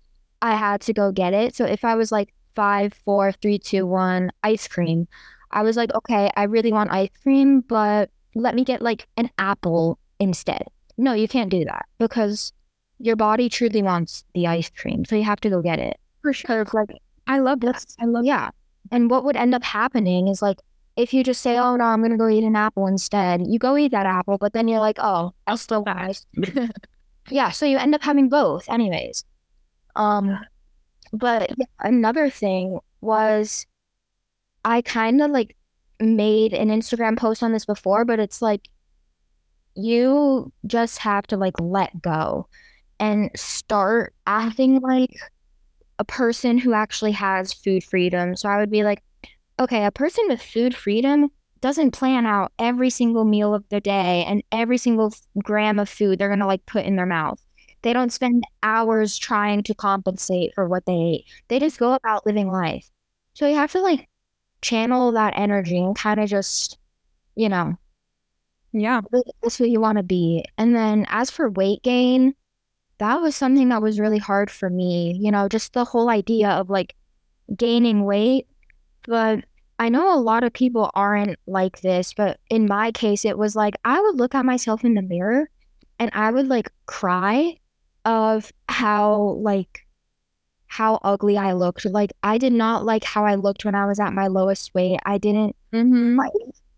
I 0.43 0.55
had 0.55 0.81
to 0.83 0.93
go 0.93 1.13
get 1.13 1.33
it. 1.33 1.55
So 1.55 1.65
if 1.65 1.85
I 1.85 1.95
was 1.95 2.13
like 2.13 2.33
five, 2.55 2.93
four, 2.93 3.33
three, 3.33 3.59
two, 3.59 3.87
one, 3.87 4.31
ice 4.43 4.69
cream, 4.69 5.09
I 5.51 5.63
was 5.63 5.77
like, 5.77 5.93
okay, 5.95 6.31
I 6.37 6.45
really 6.45 6.73
want 6.73 6.93
ice 6.93 7.11
cream, 7.23 7.61
but 7.61 8.11
let 8.35 8.55
me 8.55 8.65
get 8.65 8.83
like 8.83 9.07
an 9.17 9.31
apple 9.39 9.99
instead. 10.19 10.65
No, 10.97 11.13
you 11.13 11.29
can't 11.29 11.51
do 11.51 11.65
that 11.65 11.87
because 11.99 12.53
your 12.99 13.17
body 13.17 13.49
truly 13.49 13.83
wants 13.83 14.25
the 14.35 14.47
ice 14.47 14.71
cream. 14.71 15.05
So 15.05 15.17
you 15.17 15.25
have 15.25 15.41
to 15.41 15.51
go 15.51 15.63
get 15.63 15.79
it. 15.79 15.99
For 16.23 16.33
sure. 16.33 16.67
Like, 16.73 16.91
I 17.27 17.39
love 17.39 17.61
this. 17.61 17.97
I 17.99 18.05
love 18.05 18.25
yeah. 18.25 18.51
And 18.91 19.11
what 19.11 19.25
would 19.25 19.37
end 19.37 19.55
up 19.55 19.65
happening 19.65 20.29
is 20.29 20.43
like, 20.43 20.59
if 20.97 21.15
you 21.15 21.25
just 21.25 21.41
say, 21.41 21.57
oh 21.57 21.77
no, 21.77 21.85
I'm 21.85 22.01
going 22.01 22.11
to 22.11 22.19
go 22.19 22.29
eat 22.29 22.45
an 22.45 22.57
apple 22.57 22.87
instead, 22.87 23.47
you 23.47 23.59
go 23.59 23.77
eat 23.77 23.93
that 23.93 24.07
apple, 24.07 24.37
but 24.39 24.53
then 24.53 24.69
you're 24.69 24.81
like, 24.81 24.99
oh, 24.99 25.33
I'll 25.47 25.57
still 25.57 25.85
have 25.87 25.97
ice 25.97 26.27
yeah. 27.31 27.51
So 27.51 27.65
you 27.65 27.79
end 27.79 27.95
up 27.95 28.03
having 28.03 28.29
both, 28.29 28.69
anyways. 28.69 29.25
Um, 29.97 30.39
but 31.13 31.51
yeah, 31.57 31.67
another 31.81 32.29
thing 32.29 32.81
was 33.01 33.67
I 34.65 34.83
kind 34.83 35.23
of 35.23 35.31
like 35.31 35.57
made 36.01 36.53
an 36.53 36.69
Instagram 36.69 37.17
post 37.19 37.43
on 37.43 37.53
this 37.53 37.67
before, 37.67 38.05
but 38.05 38.19
it's 38.19 38.43
like 38.43 38.69
you 39.75 40.53
just 40.67 40.99
have 40.99 41.27
to 41.29 41.37
like 41.37 41.59
let 41.61 42.03
go 42.03 42.49
and 42.99 43.31
start 43.35 44.15
acting 44.27 44.81
like 44.81 45.15
a 45.99 46.05
person 46.05 46.59
who 46.59 46.73
actually 46.73 47.13
has 47.13 47.53
food 47.53 47.85
freedom. 47.85 48.37
So 48.37 48.49
I 48.49 48.59
would 48.59 48.71
be 48.71 48.83
like, 48.83 49.03
okay, 49.59 49.85
a 49.85 49.91
person 49.91 50.25
with 50.29 50.43
food 50.43 50.75
freedom 50.75 51.29
doesn't 51.61 51.91
plan 51.91 52.27
out 52.27 52.53
every 52.59 52.91
single 52.91 53.25
meal 53.25 53.55
of 53.55 53.69
the 53.69 53.81
day 53.81 54.25
and 54.27 54.43
every 54.51 54.79
single 54.79 55.13
gram 55.43 55.79
of 55.79 55.89
food 55.89 56.19
they're 56.19 56.29
going 56.29 56.41
to 56.41 56.47
like 56.47 56.65
put 56.67 56.85
in 56.87 56.97
their 56.97 57.07
mouth. 57.07 57.39
They 57.83 57.93
don't 57.93 58.13
spend 58.13 58.45
hours 58.63 59.17
trying 59.19 59.63
to 59.65 59.75
compensate 59.75 60.53
for 60.55 60.69
what 60.69 60.87
they 60.87 60.93
ate. 60.93 61.25
They 61.49 61.59
just 61.59 61.79
go 61.79 61.93
about 61.93 62.27
living 62.27 62.49
life. 62.49 62.89
So 63.35 63.47
you 63.47 63.57
have 63.57 63.73
to 63.73 63.81
like 63.81 64.09
channel 64.63 65.13
that 65.13 65.35
energy 65.37 65.79
and 65.79 65.97
kind 65.97 66.21
of 66.21 66.29
just, 66.29 66.79
you 67.37 67.49
know, 67.49 67.77
Yeah. 68.73 69.01
that's 69.43 69.57
who 69.57 69.67
you 69.67 69.81
want 69.81 69.99
to 69.99 70.03
be. 70.05 70.45
And 70.59 70.75
then 70.75 71.07
as 71.09 71.31
for 71.31 71.51
weight 71.51 71.83
gain, 71.83 72.35
that 72.99 73.21
was 73.21 73.35
something 73.35 73.69
that 73.71 73.83
was 73.83 73.99
really 73.99 74.19
hard 74.19 74.51
for 74.51 74.71
me, 74.71 75.17
you 75.21 75.31
know, 75.31 75.49
just 75.49 75.73
the 75.73 75.85
whole 75.85 76.09
idea 76.11 76.51
of 76.51 76.71
like 76.71 76.95
gaining 77.57 78.05
weight. 78.05 78.47
But 79.07 79.45
I 79.79 79.89
know 79.89 80.15
a 80.15 80.21
lot 80.21 80.45
of 80.45 80.53
people 80.53 80.91
aren't 80.95 81.39
like 81.47 81.81
this, 81.81 82.13
but 82.13 82.39
in 82.51 82.67
my 82.67 82.93
case, 82.93 83.25
it 83.25 83.39
was 83.39 83.57
like 83.57 83.75
I 83.85 84.01
would 84.01 84.17
look 84.17 84.35
at 84.35 84.45
myself 84.45 84.85
in 84.85 84.95
the 84.95 85.03
mirror 85.03 85.49
and 85.99 86.11
I 86.15 86.31
would 86.31 86.49
like 86.49 86.71
cry 86.87 87.57
of 88.05 88.53
how 88.69 89.39
like 89.41 89.87
how 90.71 91.01
ugly 91.03 91.37
I 91.37 91.53
looked. 91.53 91.85
Like 91.85 92.13
I 92.23 92.39
did 92.39 92.53
not 92.53 92.85
like 92.85 93.03
how 93.03 93.25
I 93.27 93.35
looked 93.35 93.65
when 93.65 93.75
I 93.75 93.87
was 93.87 93.99
at 93.99 94.13
my 94.13 94.29
lowest 94.29 94.73
weight. 94.73 95.01
I 95.05 95.19
didn't 95.19 95.57
Mm-hmm. 95.73 96.17
like 96.17 96.31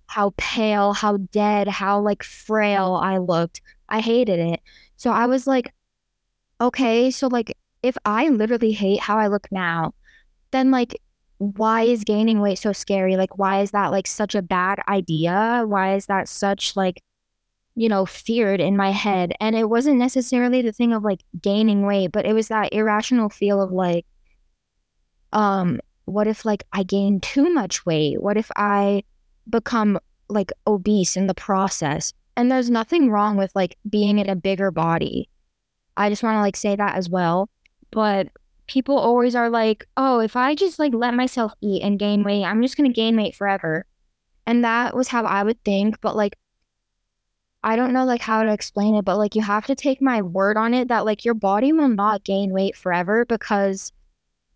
how 0.06 0.32
pale, 0.38 0.94
how 0.94 1.18
dead, 1.18 1.68
how 1.68 2.00
like 2.00 2.22
frail 2.22 2.94
I 2.94 3.18
looked. 3.18 3.60
I 3.90 4.00
hated 4.00 4.38
it. 4.40 4.60
So 4.96 5.10
I 5.10 5.26
was 5.26 5.46
like, 5.46 5.74
okay, 6.60 7.10
so 7.10 7.26
like 7.28 7.56
if 7.82 7.96
I 8.06 8.28
literally 8.30 8.72
hate 8.72 9.00
how 9.00 9.18
I 9.18 9.26
look 9.28 9.48
now, 9.52 9.94
then 10.52 10.70
like 10.70 10.98
why 11.38 11.82
is 11.82 12.04
gaining 12.04 12.40
weight 12.40 12.58
so 12.58 12.72
scary? 12.72 13.16
Like 13.18 13.36
why 13.38 13.60
is 13.60 13.72
that 13.72 13.90
like 13.90 14.06
such 14.06 14.34
a 14.34 14.42
bad 14.42 14.80
idea? 14.88 15.64
Why 15.66 15.96
is 15.96 16.06
that 16.06 16.28
such 16.28 16.76
like 16.76 17.02
you 17.74 17.88
know, 17.88 18.04
feared 18.04 18.60
in 18.60 18.76
my 18.76 18.90
head. 18.90 19.32
And 19.40 19.56
it 19.56 19.68
wasn't 19.68 19.98
necessarily 19.98 20.62
the 20.62 20.72
thing 20.72 20.92
of 20.92 21.02
like 21.02 21.22
gaining 21.40 21.86
weight, 21.86 22.12
but 22.12 22.26
it 22.26 22.32
was 22.32 22.48
that 22.48 22.72
irrational 22.72 23.28
feel 23.28 23.60
of 23.60 23.72
like, 23.72 24.06
um, 25.32 25.80
what 26.04 26.26
if 26.26 26.44
like 26.44 26.64
I 26.72 26.82
gain 26.82 27.20
too 27.20 27.52
much 27.52 27.86
weight? 27.86 28.20
What 28.20 28.36
if 28.36 28.50
I 28.56 29.04
become 29.48 29.98
like 30.28 30.52
obese 30.66 31.16
in 31.16 31.26
the 31.26 31.34
process? 31.34 32.12
And 32.36 32.50
there's 32.50 32.70
nothing 32.70 33.10
wrong 33.10 33.36
with 33.36 33.54
like 33.54 33.78
being 33.88 34.18
in 34.18 34.28
a 34.28 34.36
bigger 34.36 34.70
body. 34.70 35.28
I 35.96 36.08
just 36.08 36.22
want 36.22 36.36
to 36.36 36.40
like 36.40 36.56
say 36.56 36.76
that 36.76 36.96
as 36.96 37.08
well. 37.08 37.48
But 37.90 38.28
people 38.66 38.98
always 38.98 39.34
are 39.34 39.50
like, 39.50 39.86
oh, 39.96 40.20
if 40.20 40.36
I 40.36 40.54
just 40.54 40.78
like 40.78 40.94
let 40.94 41.14
myself 41.14 41.52
eat 41.60 41.82
and 41.82 41.98
gain 41.98 42.22
weight, 42.22 42.44
I'm 42.44 42.62
just 42.62 42.76
going 42.76 42.90
to 42.90 42.94
gain 42.94 43.16
weight 43.16 43.34
forever. 43.34 43.86
And 44.46 44.64
that 44.64 44.96
was 44.96 45.08
how 45.08 45.24
I 45.24 45.42
would 45.42 45.62
think. 45.64 46.00
But 46.00 46.16
like, 46.16 46.36
I 47.64 47.76
don't 47.76 47.92
know 47.92 48.04
like 48.04 48.22
how 48.22 48.42
to 48.42 48.52
explain 48.52 48.96
it, 48.96 49.04
but 49.04 49.18
like 49.18 49.34
you 49.34 49.42
have 49.42 49.66
to 49.66 49.74
take 49.74 50.02
my 50.02 50.22
word 50.22 50.56
on 50.56 50.74
it 50.74 50.88
that 50.88 51.04
like 51.04 51.24
your 51.24 51.34
body 51.34 51.72
will 51.72 51.88
not 51.88 52.24
gain 52.24 52.52
weight 52.52 52.76
forever 52.76 53.24
because 53.24 53.92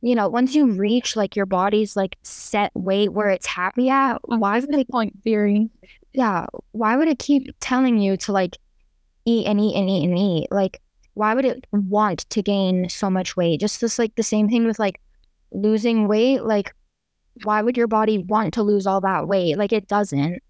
you 0.02 0.14
know, 0.14 0.28
once 0.28 0.54
you 0.54 0.70
reach 0.70 1.16
like 1.16 1.34
your 1.34 1.46
body's 1.46 1.96
like 1.96 2.16
set 2.22 2.70
weight 2.74 3.12
where 3.12 3.28
it's 3.30 3.46
happy 3.46 3.88
at, 3.88 4.18
why 4.24 4.60
would 4.60 4.74
it 4.74 4.88
Point 4.88 5.22
theory. 5.22 5.70
yeah, 6.12 6.46
why 6.72 6.96
would 6.96 7.08
it 7.08 7.18
keep 7.18 7.48
telling 7.60 7.98
you 7.98 8.16
to 8.18 8.32
like 8.32 8.56
eat 9.24 9.46
and 9.46 9.60
eat 9.60 9.74
and 9.74 9.88
eat 9.88 10.04
and 10.04 10.18
eat? 10.18 10.48
Like 10.50 10.80
why 11.14 11.34
would 11.34 11.44
it 11.44 11.66
want 11.72 12.28
to 12.30 12.42
gain 12.42 12.88
so 12.88 13.08
much 13.08 13.36
weight? 13.36 13.60
Just 13.60 13.80
this 13.80 13.98
like 13.98 14.14
the 14.16 14.22
same 14.22 14.48
thing 14.48 14.66
with 14.66 14.78
like 14.78 15.00
losing 15.50 16.08
weight, 16.08 16.42
like 16.42 16.74
why 17.42 17.62
would 17.62 17.76
your 17.76 17.86
body 17.88 18.18
want 18.18 18.54
to 18.54 18.62
lose 18.62 18.86
all 18.86 19.00
that 19.00 19.26
weight? 19.26 19.56
Like 19.56 19.72
it 19.72 19.88
doesn't. 19.88 20.40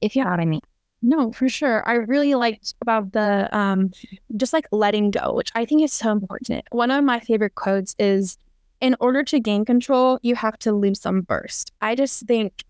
If 0.00 0.16
you 0.16 0.24
know 0.24 0.30
what 0.30 0.40
I 0.40 0.44
mean. 0.44 0.60
No, 1.00 1.32
for 1.32 1.48
sure. 1.48 1.88
I 1.88 1.94
really 1.94 2.34
liked 2.34 2.74
about 2.82 3.12
the 3.12 3.48
um 3.56 3.92
just 4.36 4.52
like 4.52 4.66
letting 4.72 5.10
go, 5.10 5.32
which 5.32 5.50
I 5.54 5.64
think 5.64 5.82
is 5.82 5.92
so 5.92 6.10
important. 6.10 6.64
One 6.72 6.90
of 6.90 7.04
my 7.04 7.20
favorite 7.20 7.54
quotes 7.54 7.94
is 7.98 8.36
in 8.80 8.96
order 9.00 9.22
to 9.24 9.40
gain 9.40 9.64
control, 9.64 10.18
you 10.22 10.34
have 10.36 10.58
to 10.60 10.72
lose 10.72 11.00
some 11.00 11.24
first. 11.24 11.72
I 11.80 11.94
just 11.94 12.26
think 12.26 12.64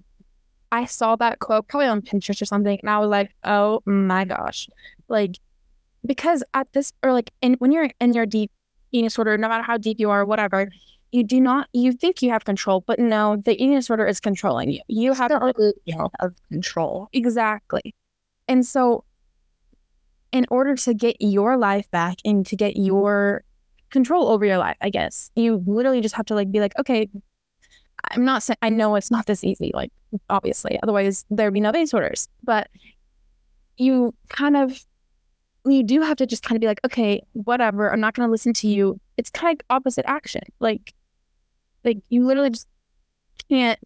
I 0.72 0.84
saw 0.86 1.16
that 1.16 1.40
quote 1.40 1.68
probably 1.68 1.88
on 1.88 2.02
Pinterest 2.02 2.42
or 2.42 2.46
something, 2.46 2.78
and 2.80 2.90
I 2.90 2.98
was 2.98 3.08
like, 3.10 3.32
oh 3.44 3.82
my 3.86 4.24
gosh, 4.24 4.68
like 5.08 5.38
because 6.06 6.44
at 6.54 6.72
this 6.74 6.92
or 7.02 7.12
like 7.12 7.32
in 7.42 7.54
when 7.54 7.72
you're 7.72 7.90
in 8.00 8.14
your 8.14 8.26
deep 8.26 8.50
eating 8.92 9.06
disorder, 9.06 9.38
no 9.38 9.48
matter 9.48 9.64
how 9.64 9.78
deep 9.78 10.00
you 10.00 10.10
are, 10.10 10.24
whatever, 10.24 10.68
you 11.12 11.24
do 11.24 11.40
not 11.40 11.68
you 11.72 11.92
think 11.92 12.22
you 12.22 12.30
have 12.30 12.44
control, 12.44 12.84
but 12.86 12.98
no, 12.98 13.36
the 13.36 13.52
eating 13.54 13.74
disorder 13.76 14.06
is 14.06 14.20
controlling 14.20 14.70
you. 14.70 14.80
You 14.88 15.12
have 15.14 15.30
of 16.20 16.34
control. 16.50 17.08
Exactly. 17.12 17.94
And 18.48 18.66
so 18.66 19.04
in 20.32 20.46
order 20.50 20.74
to 20.74 20.94
get 20.94 21.16
your 21.20 21.56
life 21.56 21.90
back 21.90 22.18
and 22.24 22.44
to 22.46 22.56
get 22.56 22.74
mm-hmm. 22.74 22.86
your 22.86 23.44
control 23.90 24.28
over 24.28 24.44
your 24.44 24.58
life, 24.58 24.76
I 24.80 24.90
guess, 24.90 25.30
you 25.36 25.62
literally 25.66 26.00
just 26.00 26.14
have 26.14 26.26
to 26.26 26.34
like 26.34 26.50
be 26.50 26.60
like, 26.60 26.78
okay, 26.78 27.08
I'm 28.10 28.24
not 28.24 28.42
saying 28.42 28.58
I 28.62 28.68
know 28.68 28.94
it's 28.96 29.10
not 29.10 29.26
this 29.26 29.44
easy, 29.44 29.70
like 29.74 29.92
obviously, 30.30 30.78
otherwise 30.82 31.24
there'd 31.30 31.54
be 31.54 31.60
no 31.60 31.72
disorders. 31.72 32.28
But 32.42 32.68
you 33.76 34.14
kind 34.28 34.56
of 34.56 34.84
you 35.66 35.82
do 35.82 36.00
have 36.00 36.16
to 36.16 36.26
just 36.26 36.42
kind 36.42 36.56
of 36.56 36.60
be 36.60 36.66
like, 36.66 36.80
okay, 36.84 37.22
whatever, 37.32 37.92
I'm 37.92 38.00
not 38.00 38.14
gonna 38.14 38.30
listen 38.30 38.52
to 38.54 38.68
you. 38.68 39.00
It's 39.16 39.30
kind 39.30 39.60
of 39.60 39.66
opposite 39.74 40.04
action. 40.06 40.42
Like 40.60 40.94
like 41.84 41.98
you 42.08 42.26
literally 42.26 42.50
just 42.50 42.68
can't 43.48 43.78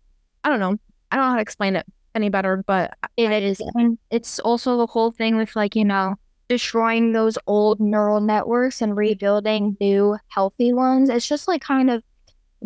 I 0.44 0.50
don't 0.50 0.60
know. 0.60 0.76
I 1.10 1.16
don't 1.16 1.24
know 1.24 1.30
how 1.30 1.36
to 1.36 1.42
explain 1.42 1.76
it 1.76 1.86
any 2.14 2.28
better, 2.28 2.62
but 2.66 2.94
it 3.16 3.30
is. 3.42 3.60
And 3.74 3.98
it's 4.10 4.38
also 4.38 4.76
the 4.76 4.86
whole 4.86 5.10
thing 5.10 5.36
with 5.36 5.54
like, 5.56 5.74
you 5.76 5.84
know, 5.84 6.16
destroying 6.48 7.12
those 7.12 7.38
old 7.46 7.80
neural 7.80 8.20
networks 8.20 8.82
and 8.82 8.96
rebuilding 8.96 9.76
new 9.80 10.16
healthy 10.28 10.72
ones. 10.72 11.08
It's 11.08 11.26
just 11.26 11.48
like 11.48 11.62
kind 11.62 11.90
of 11.90 12.02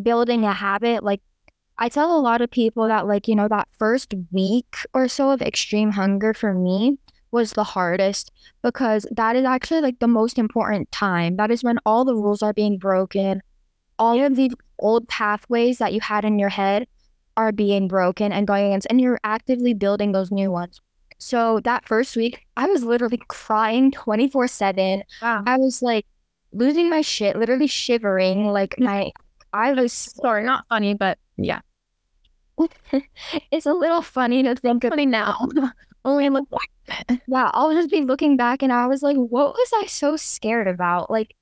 building 0.03 0.45
a 0.45 0.53
habit. 0.53 1.05
Like 1.05 1.21
I 1.79 1.89
tell 1.89 2.17
a 2.17 2.21
lot 2.21 2.41
of 2.41 2.51
people 2.51 2.89
that 2.89 3.07
like, 3.07 3.29
you 3.29 3.37
know, 3.37 3.49
that 3.49 3.69
first 3.79 4.15
week 4.33 4.77
or 4.93 5.09
so 5.09 5.31
of 5.31 5.43
extreme 5.43 5.93
hunger 5.93 6.35
for 6.35 6.55
me 6.55 6.99
was 7.31 7.53
the 7.53 7.65
hardest 7.65 8.33
because 8.63 9.07
that 9.11 9.37
is 9.37 9.45
actually 9.45 9.81
like 9.81 9.99
the 9.99 10.09
most 10.09 10.39
important 10.39 10.91
time. 10.91 11.37
That 11.37 11.51
is 11.51 11.63
when 11.63 11.79
all 11.85 12.05
the 12.05 12.15
rules 12.15 12.43
are 12.43 12.53
being 12.53 12.79
broken. 12.79 13.43
All 13.99 14.23
of 14.23 14.37
the 14.37 14.51
old 14.79 15.09
pathways 15.09 15.79
that 15.79 15.93
you 15.93 16.01
had 16.01 16.25
in 16.25 16.39
your 16.39 16.49
head 16.49 16.87
are 17.37 17.53
being 17.53 17.89
broken 17.89 18.33
and 18.33 18.47
going 18.47 18.67
against, 18.67 18.87
and 18.91 19.01
you're 19.01 19.21
actively 19.25 19.75
building 19.75 20.13
those 20.13 20.31
new 20.31 20.51
ones. 20.51 20.81
So 21.19 21.61
that 21.61 21.87
first 21.87 22.17
week, 22.17 22.47
I 22.57 22.67
was 22.67 22.85
literally 22.85 23.21
crying 23.29 23.91
24 23.91 24.49
7. 24.49 25.03
I 25.23 25.57
was 25.57 25.83
like 25.83 26.07
losing 26.53 26.91
my 26.91 27.01
shit, 27.01 27.37
literally 27.37 27.67
shivering. 27.67 28.47
Like 28.47 28.75
my, 28.79 29.13
I 29.53 29.73
was 29.73 29.93
sorry, 29.93 30.45
not 30.45 30.65
funny, 30.69 30.95
but 30.95 31.19
yeah. 31.37 31.61
it's 33.51 33.67
a 33.67 33.75
little 33.75 34.03
funny 34.03 34.43
to 34.43 34.55
think 34.55 34.85
of. 34.85 34.91
Funny 34.91 35.07
now. 35.07 35.49
Only 36.05 36.29
look 36.29 36.49
back. 36.51 37.21
Yeah, 37.27 37.51
I'll 37.53 37.73
just 37.73 37.91
be 37.91 38.03
looking 38.03 38.37
back 38.37 38.63
and 38.63 38.73
I 38.73 38.87
was 38.87 39.03
like, 39.03 39.17
what 39.17 39.55
was 39.55 39.71
I 39.75 39.87
so 39.87 40.17
scared 40.17 40.69
about? 40.69 41.11
Like, 41.11 41.35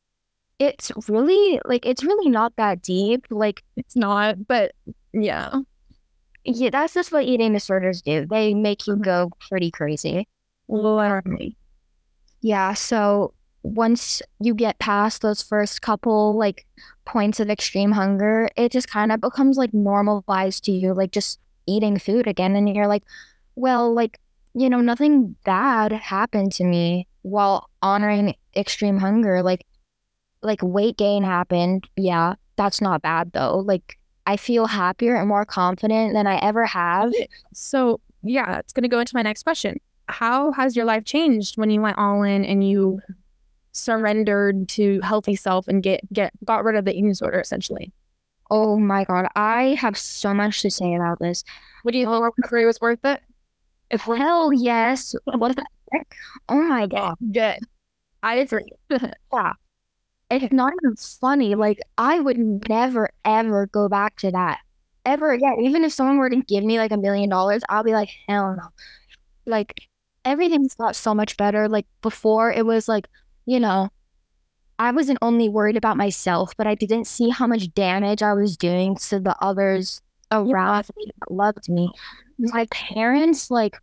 it's 0.58 0.90
really, 1.06 1.60
like, 1.66 1.84
it's 1.84 2.02
really 2.02 2.30
not 2.30 2.56
that 2.56 2.80
deep. 2.80 3.26
Like, 3.28 3.62
it's 3.76 3.94
not, 3.94 4.46
but 4.46 4.72
yeah. 5.12 5.60
Yeah, 6.44 6.70
that's 6.70 6.94
just 6.94 7.12
what 7.12 7.24
eating 7.24 7.52
disorders 7.52 8.02
do. 8.02 8.26
They 8.26 8.54
make 8.54 8.86
you 8.86 8.94
uh-huh. 8.94 9.02
go 9.02 9.30
pretty 9.48 9.70
crazy. 9.70 10.28
Literally. 10.68 11.56
Yeah. 12.40 12.74
So 12.74 13.32
once 13.62 14.20
you 14.40 14.54
get 14.54 14.78
past 14.78 15.22
those 15.22 15.42
first 15.42 15.80
couple 15.80 16.36
like 16.36 16.66
points 17.06 17.40
of 17.40 17.48
extreme 17.48 17.92
hunger, 17.92 18.48
it 18.56 18.72
just 18.72 18.88
kind 18.88 19.10
of 19.10 19.20
becomes 19.20 19.56
like 19.56 19.72
normalized 19.72 20.64
to 20.64 20.72
you, 20.72 20.92
like 20.92 21.12
just 21.12 21.40
eating 21.66 21.98
food 21.98 22.26
again. 22.26 22.54
And 22.54 22.68
you're 22.68 22.86
like, 22.86 23.04
well, 23.56 23.92
like, 23.92 24.20
you 24.54 24.68
know, 24.68 24.80
nothing 24.80 25.36
bad 25.44 25.92
happened 25.92 26.52
to 26.52 26.64
me 26.64 27.08
while 27.22 27.70
honoring 27.80 28.34
extreme 28.54 28.98
hunger. 28.98 29.42
Like, 29.42 29.64
like 30.42 30.60
weight 30.62 30.98
gain 30.98 31.24
happened. 31.24 31.88
Yeah, 31.96 32.34
that's 32.56 32.82
not 32.82 33.00
bad 33.00 33.32
though. 33.32 33.58
Like, 33.60 33.98
I 34.26 34.36
feel 34.36 34.66
happier 34.66 35.14
and 35.16 35.28
more 35.28 35.44
confident 35.44 36.14
than 36.14 36.26
I 36.26 36.36
ever 36.36 36.64
have. 36.64 37.12
So, 37.52 38.00
yeah, 38.22 38.58
it's 38.58 38.72
going 38.72 38.82
to 38.82 38.88
go 38.88 39.00
into 39.00 39.14
my 39.14 39.22
next 39.22 39.42
question. 39.42 39.80
How 40.08 40.52
has 40.52 40.76
your 40.76 40.84
life 40.84 41.04
changed 41.04 41.56
when 41.56 41.70
you 41.70 41.80
went 41.80 41.98
all 41.98 42.22
in 42.22 42.44
and 42.44 42.68
you 42.68 43.00
surrendered 43.72 44.68
to 44.68 45.00
healthy 45.00 45.34
self 45.34 45.66
and 45.66 45.82
get 45.82 46.00
get 46.12 46.32
got 46.44 46.62
rid 46.64 46.76
of 46.76 46.84
the 46.84 46.92
eating 46.92 47.08
disorder 47.08 47.40
essentially? 47.40 47.92
Oh 48.50 48.78
my 48.78 49.04
god, 49.04 49.26
I 49.34 49.76
have 49.80 49.96
so 49.96 50.34
much 50.34 50.62
to 50.62 50.70
say 50.70 50.94
about 50.94 51.18
this. 51.18 51.44
Would 51.84 51.94
you 51.94 52.06
think 52.06 52.22
recovery 52.36 52.66
was 52.66 52.80
worth 52.80 53.04
it? 53.04 53.22
If 53.90 54.02
hell 54.02 54.52
yes. 54.52 55.14
What 55.24 55.56
the 55.56 55.64
heck? 55.92 56.14
Oh 56.48 56.62
my 56.62 56.86
god. 56.86 57.16
Oh, 57.20 57.26
good. 57.32 57.60
I 58.22 58.36
agree. 58.36 58.70
yeah 59.32 59.52
it's 60.42 60.52
not 60.52 60.72
even 60.82 60.96
funny. 60.96 61.54
Like 61.54 61.80
I 61.98 62.20
would 62.20 62.38
never 62.68 63.10
ever 63.24 63.66
go 63.66 63.88
back 63.88 64.16
to 64.18 64.30
that 64.30 64.58
ever 65.04 65.32
again. 65.32 65.60
Even 65.60 65.84
if 65.84 65.92
someone 65.92 66.18
were 66.18 66.30
to 66.30 66.36
give 66.42 66.64
me 66.64 66.78
like 66.78 66.92
a 66.92 66.96
million 66.96 67.30
dollars, 67.30 67.62
I'll 67.68 67.84
be 67.84 67.92
like, 67.92 68.10
hell 68.28 68.54
no. 68.56 68.68
Like 69.46 69.80
everything's 70.24 70.74
got 70.74 70.96
so 70.96 71.14
much 71.14 71.36
better. 71.36 71.68
Like 71.68 71.86
before, 72.02 72.52
it 72.52 72.66
was 72.66 72.88
like, 72.88 73.08
you 73.46 73.60
know, 73.60 73.90
I 74.78 74.90
wasn't 74.90 75.18
only 75.22 75.48
worried 75.48 75.76
about 75.76 75.96
myself, 75.96 76.56
but 76.56 76.66
I 76.66 76.74
didn't 76.74 77.06
see 77.06 77.28
how 77.28 77.46
much 77.46 77.72
damage 77.74 78.22
I 78.22 78.32
was 78.32 78.56
doing 78.56 78.96
to 78.96 79.20
the 79.20 79.36
others 79.40 80.00
around 80.32 80.86
me 80.96 81.12
that 81.20 81.30
loved 81.30 81.68
me. 81.68 81.90
My 82.38 82.66
parents, 82.70 83.50
like 83.50 83.78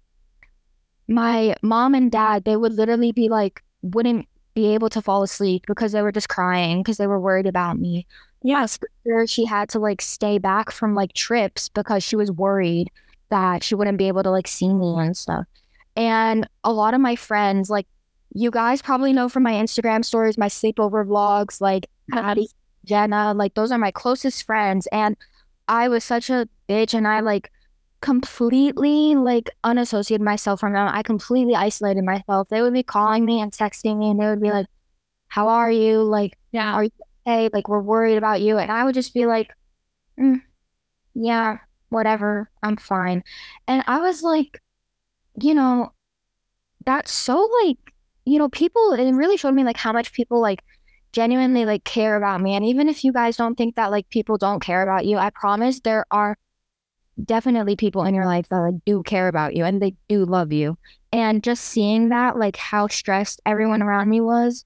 my 1.07 1.55
mom 1.61 1.95
and 1.95 2.11
dad, 2.11 2.43
they 2.43 2.57
would 2.57 2.73
literally 2.73 3.11
be 3.11 3.29
like, 3.29 3.63
wouldn't 3.81 4.27
be 4.53 4.73
able 4.73 4.89
to 4.89 5.01
fall 5.01 5.23
asleep 5.23 5.63
because 5.67 5.91
they 5.91 6.01
were 6.01 6.11
just 6.11 6.29
crying 6.29 6.81
because 6.81 6.97
they 6.97 7.07
were 7.07 7.19
worried 7.19 7.47
about 7.47 7.79
me. 7.79 8.05
Yes, 8.43 8.79
she 9.27 9.45
had 9.45 9.69
to 9.69 9.79
like 9.79 10.01
stay 10.01 10.37
back 10.37 10.71
from 10.71 10.95
like 10.95 11.13
trips 11.13 11.69
because 11.69 12.03
she 12.03 12.15
was 12.15 12.31
worried 12.31 12.89
that 13.29 13.63
she 13.63 13.75
wouldn't 13.75 13.97
be 13.97 14.07
able 14.07 14.23
to 14.23 14.31
like 14.31 14.47
see 14.47 14.73
me 14.73 14.95
and 14.97 15.15
stuff. 15.15 15.45
And 15.95 16.47
a 16.63 16.71
lot 16.71 16.93
of 16.93 17.01
my 17.01 17.15
friends, 17.15 17.69
like 17.69 17.87
you 18.33 18.51
guys 18.51 18.81
probably 18.81 19.13
know 19.13 19.29
from 19.29 19.43
my 19.43 19.53
Instagram 19.53 20.03
stories, 20.03 20.37
my 20.37 20.47
sleepover 20.47 21.05
vlogs, 21.05 21.61
like 21.61 21.87
Patty, 22.11 22.47
Jenna, 22.85 23.33
like 23.33 23.53
those 23.53 23.71
are 23.71 23.77
my 23.77 23.91
closest 23.91 24.43
friends. 24.43 24.87
And 24.91 25.15
I 25.67 25.87
was 25.87 26.03
such 26.03 26.29
a 26.29 26.47
bitch 26.67 26.93
and 26.93 27.07
I 27.07 27.19
like 27.19 27.51
completely 28.01 29.15
like 29.15 29.49
unassociated 29.63 30.23
myself 30.23 30.59
from 30.59 30.73
them. 30.73 30.87
I 30.91 31.03
completely 31.03 31.55
isolated 31.55 32.03
myself. 32.03 32.49
They 32.49 32.61
would 32.61 32.73
be 32.73 32.83
calling 32.83 33.25
me 33.25 33.41
and 33.41 33.51
texting 33.51 33.97
me 33.97 34.11
and 34.11 34.19
they 34.19 34.25
would 34.27 34.41
be 34.41 34.51
like, 34.51 34.67
How 35.29 35.47
are 35.49 35.71
you? 35.71 36.03
Like, 36.03 36.37
yeah, 36.51 36.73
are 36.73 36.83
you 36.85 36.91
okay? 37.27 37.49
Like, 37.53 37.69
we're 37.69 37.81
worried 37.81 38.17
about 38.17 38.41
you. 38.41 38.57
And 38.57 38.71
I 38.71 38.83
would 38.83 38.95
just 38.95 39.13
be 39.13 39.25
like, 39.25 39.51
mm, 40.19 40.41
Yeah, 41.15 41.59
whatever. 41.89 42.49
I'm 42.63 42.77
fine. 42.77 43.23
And 43.67 43.83
I 43.87 43.99
was 43.99 44.23
like, 44.23 44.61
you 45.41 45.53
know, 45.53 45.93
that's 46.85 47.11
so 47.11 47.49
like, 47.63 47.77
you 48.25 48.39
know, 48.39 48.49
people, 48.49 48.93
it 48.93 49.11
really 49.13 49.37
showed 49.37 49.53
me 49.53 49.63
like 49.63 49.77
how 49.77 49.93
much 49.93 50.13
people 50.13 50.41
like 50.41 50.63
genuinely 51.13 51.65
like 51.65 51.83
care 51.83 52.15
about 52.17 52.41
me. 52.41 52.55
And 52.55 52.65
even 52.65 52.89
if 52.89 53.03
you 53.03 53.13
guys 53.13 53.37
don't 53.37 53.55
think 53.55 53.75
that 53.75 53.91
like 53.91 54.09
people 54.09 54.37
don't 54.37 54.61
care 54.61 54.81
about 54.83 55.05
you, 55.05 55.17
I 55.17 55.29
promise 55.31 55.79
there 55.79 56.05
are 56.11 56.37
definitely 57.25 57.75
people 57.75 58.03
in 58.03 58.15
your 58.15 58.25
life 58.25 58.49
that 58.49 58.57
like 58.57 58.75
do 58.85 59.03
care 59.03 59.27
about 59.27 59.55
you 59.55 59.63
and 59.63 59.81
they 59.81 59.95
do 60.07 60.25
love 60.25 60.51
you. 60.51 60.77
And 61.11 61.43
just 61.43 61.63
seeing 61.63 62.09
that, 62.09 62.37
like 62.37 62.57
how 62.57 62.87
stressed 62.87 63.41
everyone 63.45 63.81
around 63.81 64.09
me 64.09 64.21
was, 64.21 64.65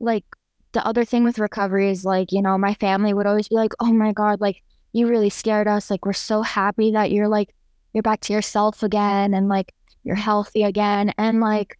like 0.00 0.24
the 0.72 0.84
other 0.86 1.04
thing 1.04 1.24
with 1.24 1.38
recovery 1.38 1.90
is 1.90 2.04
like, 2.04 2.32
you 2.32 2.42
know, 2.42 2.58
my 2.58 2.74
family 2.74 3.14
would 3.14 3.26
always 3.26 3.48
be 3.48 3.54
like, 3.54 3.72
oh 3.80 3.92
my 3.92 4.12
God, 4.12 4.40
like 4.40 4.62
you 4.92 5.06
really 5.08 5.30
scared 5.30 5.68
us. 5.68 5.90
Like 5.90 6.04
we're 6.04 6.12
so 6.12 6.42
happy 6.42 6.92
that 6.92 7.10
you're 7.10 7.28
like, 7.28 7.54
you're 7.92 8.02
back 8.02 8.20
to 8.22 8.32
yourself 8.32 8.82
again 8.82 9.34
and 9.34 9.48
like 9.48 9.74
you're 10.04 10.16
healthy 10.16 10.62
again. 10.62 11.12
And 11.18 11.40
like 11.40 11.78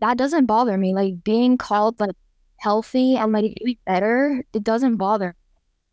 that 0.00 0.16
doesn't 0.16 0.46
bother 0.46 0.76
me. 0.76 0.94
Like 0.94 1.24
being 1.24 1.58
called 1.58 1.98
like 2.00 2.16
healthy 2.58 3.16
and 3.16 3.32
like 3.32 3.54
better, 3.86 4.44
it 4.52 4.64
doesn't 4.64 4.96
bother. 4.96 5.34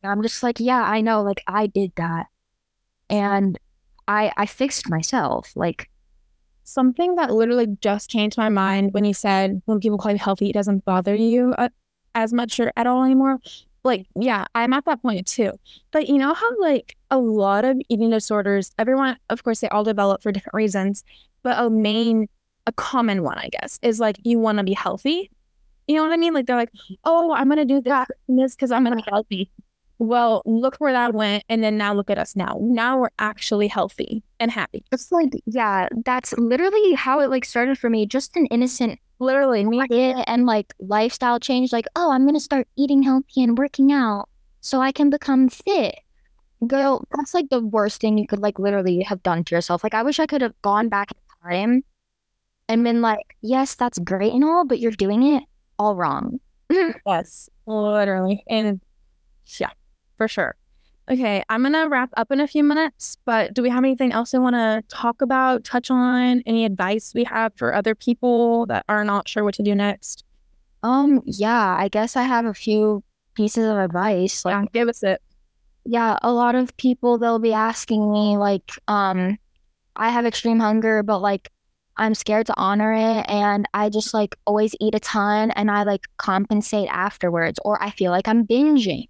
Me. 0.04 0.10
I'm 0.10 0.22
just 0.22 0.44
like, 0.44 0.60
yeah, 0.60 0.84
I 0.84 1.02
know, 1.02 1.22
like 1.24 1.42
I 1.48 1.68
did 1.68 1.94
that 1.96 2.28
and 3.14 3.60
I 4.08 4.34
I 4.36 4.46
fixed 4.48 4.90
myself. 4.90 5.54
Like 5.56 5.90
something 6.64 7.16
that 7.16 7.32
literally 7.32 7.68
just 7.80 8.10
changed 8.10 8.38
my 8.38 8.50
mind 8.50 8.94
when 8.94 9.06
you 9.06 9.14
said 9.14 9.62
when 9.66 9.80
people 9.80 9.98
call 9.98 10.12
you 10.12 10.18
healthy, 10.18 10.50
it 10.50 10.54
doesn't 10.54 10.84
bother 10.84 11.16
you 11.16 11.54
uh, 11.58 11.70
as 12.16 12.34
much 12.34 12.60
or 12.60 12.74
at 12.76 12.88
all 12.88 13.04
anymore. 13.04 13.40
Like, 13.84 14.08
yeah, 14.16 14.46
I'm 14.56 14.74
at 14.74 14.86
that 14.86 15.02
point 15.02 15.28
too. 15.28 15.52
But 15.92 16.08
you 16.08 16.18
know 16.18 16.34
how 16.34 16.50
like 16.60 16.98
a 17.12 17.18
lot 17.18 17.66
of 17.66 17.80
eating 17.90 18.10
disorders, 18.10 18.72
everyone, 18.80 19.18
of 19.30 19.44
course, 19.44 19.60
they 19.60 19.70
all 19.70 19.84
develop 19.84 20.24
for 20.24 20.32
different 20.32 20.56
reasons, 20.56 21.04
but 21.44 21.64
a 21.64 21.70
main, 21.70 22.28
a 22.66 22.72
common 22.72 23.24
one, 23.24 23.38
I 23.38 23.50
guess, 23.50 23.80
is 23.84 24.00
like 24.00 24.18
you 24.24 24.40
want 24.40 24.58
to 24.58 24.64
be 24.64 24.74
healthy. 24.74 25.30
You 25.88 25.98
know 25.98 26.04
what 26.04 26.14
I 26.14 26.18
mean? 26.18 26.34
Like 26.34 26.46
they're 26.48 26.56
like, 26.56 26.72
oh, 27.04 27.34
I'm 27.34 27.50
gonna 27.50 27.66
do 27.66 27.82
that 27.82 28.08
this 28.28 28.56
because 28.56 28.72
I'm 28.72 28.84
gonna 28.84 28.96
be 28.96 29.04
healthy. 29.08 29.52
Well, 30.00 30.42
look 30.46 30.76
where 30.78 30.94
that 30.94 31.14
went. 31.14 31.44
And 31.50 31.64
then 31.64 31.78
now 31.78 31.94
look 31.94 32.10
at 32.10 32.18
us 32.18 32.36
now. 32.36 32.58
Now 32.62 33.00
we're 33.00 33.10
actually 33.20 33.68
healthy 33.68 34.24
and 34.40 34.52
happy. 34.52 34.84
It's 34.92 35.12
like, 35.12 35.32
yeah, 35.46 35.88
that's 36.06 36.34
literally 36.38 36.94
how 36.94 37.20
it 37.20 37.30
like 37.30 37.46
started 37.46 37.78
for 37.78 37.90
me. 37.90 38.06
Just 38.06 38.36
an 38.36 38.46
innocent, 38.48 39.00
Literally, 39.20 39.64
me. 39.64 39.80
and 40.28 40.46
like 40.46 40.74
lifestyle 40.80 41.40
change. 41.40 41.72
Like, 41.72 41.86
oh, 41.96 42.12
I'm 42.12 42.26
gonna 42.26 42.40
start 42.40 42.68
eating 42.76 43.04
healthy 43.04 43.44
and 43.44 43.58
working 43.58 43.92
out 43.92 44.28
so 44.60 44.82
I 44.82 44.92
can 44.92 45.10
become 45.10 45.48
fit. 45.50 45.96
Girl, 46.68 47.06
that's 47.16 47.34
like 47.34 47.50
the 47.50 47.62
worst 47.62 48.02
thing 48.02 48.18
you 48.18 48.28
could 48.28 48.40
like 48.40 48.60
literally 48.60 49.02
have 49.04 49.22
done 49.24 49.44
to 49.46 49.56
yourself. 49.56 49.84
Like, 49.84 49.94
I 49.94 50.04
wish 50.04 50.20
I 50.20 50.26
could 50.26 50.42
have 50.42 50.60
gone 50.62 50.90
back 50.90 51.12
in 51.12 51.50
time 51.52 51.84
and 52.68 52.84
been 52.84 53.02
like, 53.02 53.36
yes, 53.42 53.76
that's 53.76 54.00
great 54.00 54.34
and 54.34 54.44
all, 54.44 54.66
but 54.66 54.80
you're 54.80 54.92
doing 54.92 55.24
it 55.24 55.44
all 55.80 55.96
wrong. 55.96 56.40
Yes, 57.06 57.50
literally. 57.68 58.44
And 58.50 58.82
yeah, 59.60 59.70
for 60.18 60.28
sure. 60.28 60.56
Okay, 61.12 61.44
I'm 61.50 61.62
going 61.64 61.74
to 61.74 61.90
wrap 61.90 62.12
up 62.16 62.32
in 62.32 62.40
a 62.40 62.48
few 62.48 62.64
minutes, 62.64 63.18
but 63.26 63.54
do 63.54 63.62
we 63.62 63.70
have 63.70 63.84
anything 63.84 64.14
else 64.14 64.32
we 64.32 64.40
want 64.40 64.56
to 64.56 64.84
talk 64.88 65.22
about, 65.22 65.66
touch 65.66 65.92
on? 65.92 66.42
Any 66.46 66.64
advice 66.64 67.12
we 67.14 67.26
have 67.26 67.52
for 67.58 67.74
other 67.74 67.94
people 67.94 68.66
that 68.68 68.86
are 68.88 69.04
not 69.04 69.28
sure 69.28 69.44
what 69.44 69.56
to 69.56 69.64
do 69.64 69.76
next? 69.76 70.24
Um, 70.82 71.22
yeah, 71.26 71.76
I 71.78 71.90
guess 71.90 72.16
I 72.16 72.24
have 72.24 72.46
a 72.46 72.54
few 72.54 73.04
pieces 73.36 73.66
of 73.68 73.78
advice. 73.78 74.46
Like, 74.46 74.54
Yeah, 74.54 74.66
give 74.72 74.88
us 74.88 75.04
it. 75.04 75.22
yeah, 75.86 76.18
a 76.22 76.32
lot 76.32 76.56
of 76.56 76.76
people 76.78 77.18
they'll 77.18 77.40
be 77.40 77.54
asking 77.54 78.10
me 78.12 78.38
like, 78.38 78.72
um, 78.88 79.38
I 79.98 80.10
have 80.10 80.26
extreme 80.26 80.60
hunger, 80.60 81.04
but 81.04 81.20
like 81.20 81.50
I'm 81.98 82.16
scared 82.16 82.48
to 82.48 82.54
honor 82.58 82.94
it 82.94 83.26
and 83.30 83.68
I 83.74 83.90
just 83.90 84.14
like 84.14 84.36
always 84.48 84.74
eat 84.80 84.96
a 84.96 85.00
ton 85.00 85.52
and 85.52 85.70
I 85.70 85.84
like 85.84 86.06
compensate 86.18 86.88
afterwards 86.90 87.60
or 87.66 87.82
I 87.84 87.92
feel 87.92 88.12
like 88.12 88.28
I'm 88.28 88.48
binging. 88.48 89.10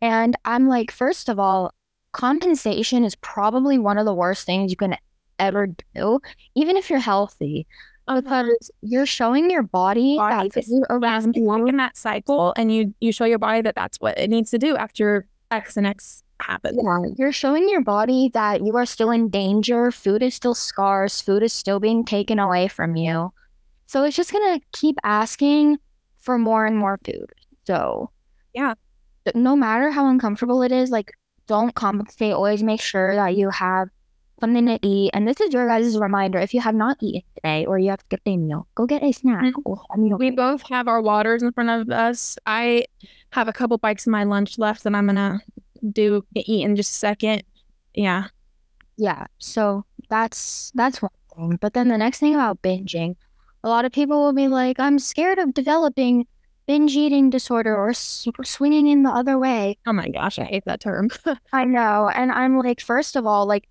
And 0.00 0.36
I'm 0.44 0.68
like, 0.68 0.90
first 0.90 1.28
of 1.28 1.38
all, 1.38 1.72
compensation 2.12 3.04
is 3.04 3.14
probably 3.16 3.78
one 3.78 3.98
of 3.98 4.06
the 4.06 4.14
worst 4.14 4.46
things 4.46 4.70
you 4.70 4.76
can 4.76 4.96
ever 5.38 5.68
do, 5.94 6.20
even 6.54 6.76
if 6.76 6.88
you're 6.90 6.98
healthy, 6.98 7.66
uh-huh. 8.08 8.20
because 8.20 8.70
you're 8.82 9.06
showing 9.06 9.50
your 9.50 9.62
body 9.62 10.16
Body 10.16 10.48
that 10.54 10.64
food 10.64 10.84
around 10.90 11.36
You 11.36 11.44
you 11.56 11.66
in 11.66 11.76
that 11.76 11.96
cycle 11.96 12.54
and 12.56 12.72
you, 12.72 12.94
you 13.00 13.12
show 13.12 13.24
your 13.24 13.38
body 13.38 13.62
that 13.62 13.74
that's 13.74 13.98
what 14.00 14.18
it 14.18 14.30
needs 14.30 14.50
to 14.50 14.58
do 14.58 14.76
after 14.76 15.26
X 15.50 15.76
and 15.76 15.86
X 15.86 16.22
happens. 16.40 16.78
Yeah, 16.82 16.98
you're 17.16 17.32
showing 17.32 17.68
your 17.68 17.82
body 17.82 18.30
that 18.34 18.64
you 18.64 18.76
are 18.76 18.86
still 18.86 19.10
in 19.10 19.28
danger. 19.28 19.90
Food 19.90 20.22
is 20.22 20.34
still 20.34 20.54
scarce. 20.54 21.20
Food 21.20 21.42
is 21.42 21.52
still 21.52 21.80
being 21.80 22.04
taken 22.04 22.38
away 22.38 22.68
from 22.68 22.96
you. 22.96 23.32
So 23.86 24.02
it's 24.04 24.16
just 24.16 24.32
gonna 24.32 24.60
keep 24.72 24.96
asking 25.04 25.78
for 26.18 26.38
more 26.38 26.66
and 26.66 26.76
more 26.76 26.98
food. 27.04 27.30
So 27.66 28.10
Yeah. 28.54 28.74
No 29.34 29.56
matter 29.56 29.90
how 29.90 30.08
uncomfortable 30.08 30.62
it 30.62 30.72
is, 30.72 30.90
like 30.90 31.12
don't 31.46 31.74
compensate. 31.74 32.32
Always 32.32 32.62
make 32.62 32.80
sure 32.80 33.14
that 33.14 33.36
you 33.36 33.50
have 33.50 33.88
something 34.40 34.66
to 34.66 34.78
eat. 34.82 35.10
And 35.14 35.26
this 35.26 35.40
is 35.40 35.52
your 35.52 35.66
guys' 35.66 35.96
reminder. 35.98 36.38
If 36.38 36.52
you 36.54 36.60
have 36.60 36.74
not 36.74 36.98
eaten 37.00 37.22
today 37.36 37.64
or 37.66 37.78
you 37.78 37.90
have 37.90 38.00
skipped 38.00 38.26
a 38.26 38.36
meal, 38.36 38.66
go 38.74 38.86
get 38.86 39.02
a 39.02 39.12
snack. 39.12 39.44
Mm-hmm. 39.44 40.00
Mean, 40.00 40.18
We 40.18 40.30
both 40.30 40.62
have 40.68 40.88
our 40.88 41.00
waters 41.00 41.42
in 41.42 41.52
front 41.52 41.70
of 41.70 41.90
us. 41.90 42.38
I 42.46 42.86
have 43.30 43.48
a 43.48 43.52
couple 43.52 43.78
bites 43.78 44.06
of 44.06 44.10
my 44.10 44.24
lunch 44.24 44.58
left 44.58 44.84
that 44.84 44.94
I'm 44.94 45.06
gonna 45.06 45.40
do 45.92 46.24
eat 46.34 46.64
in 46.64 46.76
just 46.76 46.92
a 46.92 46.98
second. 46.98 47.42
Yeah. 47.94 48.28
Yeah, 48.98 49.26
so 49.38 49.84
that's 50.08 50.72
that's 50.74 51.02
one 51.02 51.10
thing. 51.34 51.58
But 51.60 51.74
then 51.74 51.88
the 51.88 51.98
next 51.98 52.18
thing 52.18 52.34
about 52.34 52.62
binging, 52.62 53.16
a 53.62 53.68
lot 53.68 53.84
of 53.84 53.92
people 53.92 54.22
will 54.22 54.32
be 54.32 54.48
like, 54.48 54.80
"I'm 54.80 54.98
scared 54.98 55.38
of 55.38 55.52
developing 55.52 56.26
binge 56.66 56.96
eating 56.96 57.30
disorder 57.30 57.74
or 57.76 57.90
s- 57.90 58.26
swinging 58.44 58.86
in 58.88 59.02
the 59.02 59.10
other 59.10 59.38
way." 59.38 59.78
Oh 59.86 59.92
my 59.92 60.08
gosh, 60.08 60.38
I 60.38 60.44
hate 60.44 60.64
that 60.66 60.80
term. 60.80 61.10
I 61.52 61.64
know, 61.64 62.10
and 62.14 62.32
I'm 62.32 62.58
like, 62.58 62.80
first 62.80 63.16
of 63.16 63.26
all, 63.26 63.46
like 63.46 63.68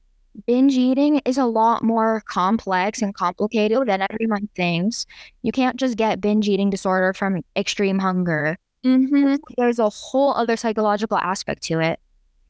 binge 0.47 0.73
eating 0.73 1.21
is 1.25 1.37
a 1.37 1.45
lot 1.45 1.81
more 1.81 2.21
complex 2.27 3.01
and 3.01 3.15
complicated 3.15 3.87
than 3.87 4.05
everyone 4.09 4.49
thinks. 4.55 5.05
You 5.43 5.51
can't 5.51 5.77
just 5.77 5.97
get 5.97 6.19
binge 6.19 6.49
eating 6.49 6.69
disorder 6.69 7.13
from 7.13 7.41
extreme 7.55 7.99
hunger 7.99 8.57
mm-hmm. 8.85 9.35
there's 9.57 9.79
a 9.79 9.89
whole 9.89 10.33
other 10.33 10.55
psychological 10.55 11.17
aspect 11.17 11.63
to 11.63 11.79
it. 11.79 11.99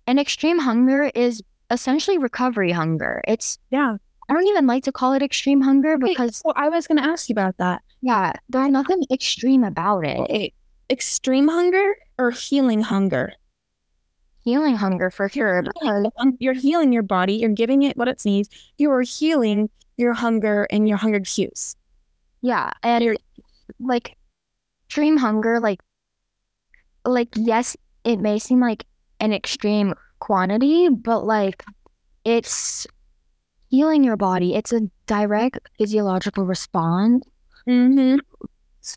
And 0.07 0.19
extreme 0.19 0.59
hunger 0.59 1.11
is 1.15 1.41
essentially 1.71 2.17
recovery 2.17 2.71
hunger. 2.71 3.21
It's 3.27 3.57
Yeah. 3.71 3.97
I 4.27 4.33
don't 4.33 4.47
even 4.47 4.65
like 4.65 4.83
to 4.85 4.91
call 4.91 5.13
it 5.13 5.21
extreme 5.21 5.61
hunger 5.61 5.97
Wait, 5.99 6.09
because 6.17 6.41
well, 6.43 6.53
I 6.57 6.69
was 6.69 6.87
gonna 6.87 7.01
ask 7.01 7.29
you 7.29 7.33
about 7.33 7.57
that. 7.57 7.81
Yeah, 8.05 8.33
there's 8.49 8.69
nothing 8.71 9.01
extreme 9.11 9.63
about 9.63 10.05
it. 10.05 10.53
Extreme 10.91 11.47
hunger 11.47 11.95
or 12.19 12.29
healing 12.29 12.81
hunger? 12.83 13.33
Healing 14.43 14.75
hunger 14.75 15.09
for 15.09 15.27
sure. 15.27 15.63
Because 15.63 16.07
You're 16.39 16.53
healing 16.53 16.93
your 16.93 17.01
body. 17.01 17.33
You're 17.33 17.49
giving 17.49 17.81
it 17.81 17.97
what 17.97 18.07
it 18.07 18.21
needs. 18.23 18.47
You 18.77 18.91
are 18.91 19.01
healing 19.01 19.71
your 19.97 20.13
hunger 20.13 20.67
and 20.69 20.87
your 20.87 20.97
hunger 20.97 21.19
cues. 21.19 21.75
yeah, 22.41 22.71
and 22.83 23.03
you're... 23.03 23.15
like 23.79 24.15
extreme 24.87 25.17
hunger, 25.17 25.59
like 25.59 25.79
like 27.05 27.29
yes, 27.35 27.75
it 28.03 28.17
may 28.19 28.37
seem 28.39 28.59
like 28.59 28.85
an 29.19 29.33
extreme 29.33 29.95
quantity, 30.19 30.89
but 30.89 31.25
like 31.25 31.63
it's 32.25 32.85
healing 33.69 34.03
your 34.03 34.17
body. 34.17 34.55
It's 34.55 34.73
a 34.73 34.81
direct 35.07 35.59
physiological 35.79 36.45
response 36.45 37.23
Mm-hmm. 37.67 38.17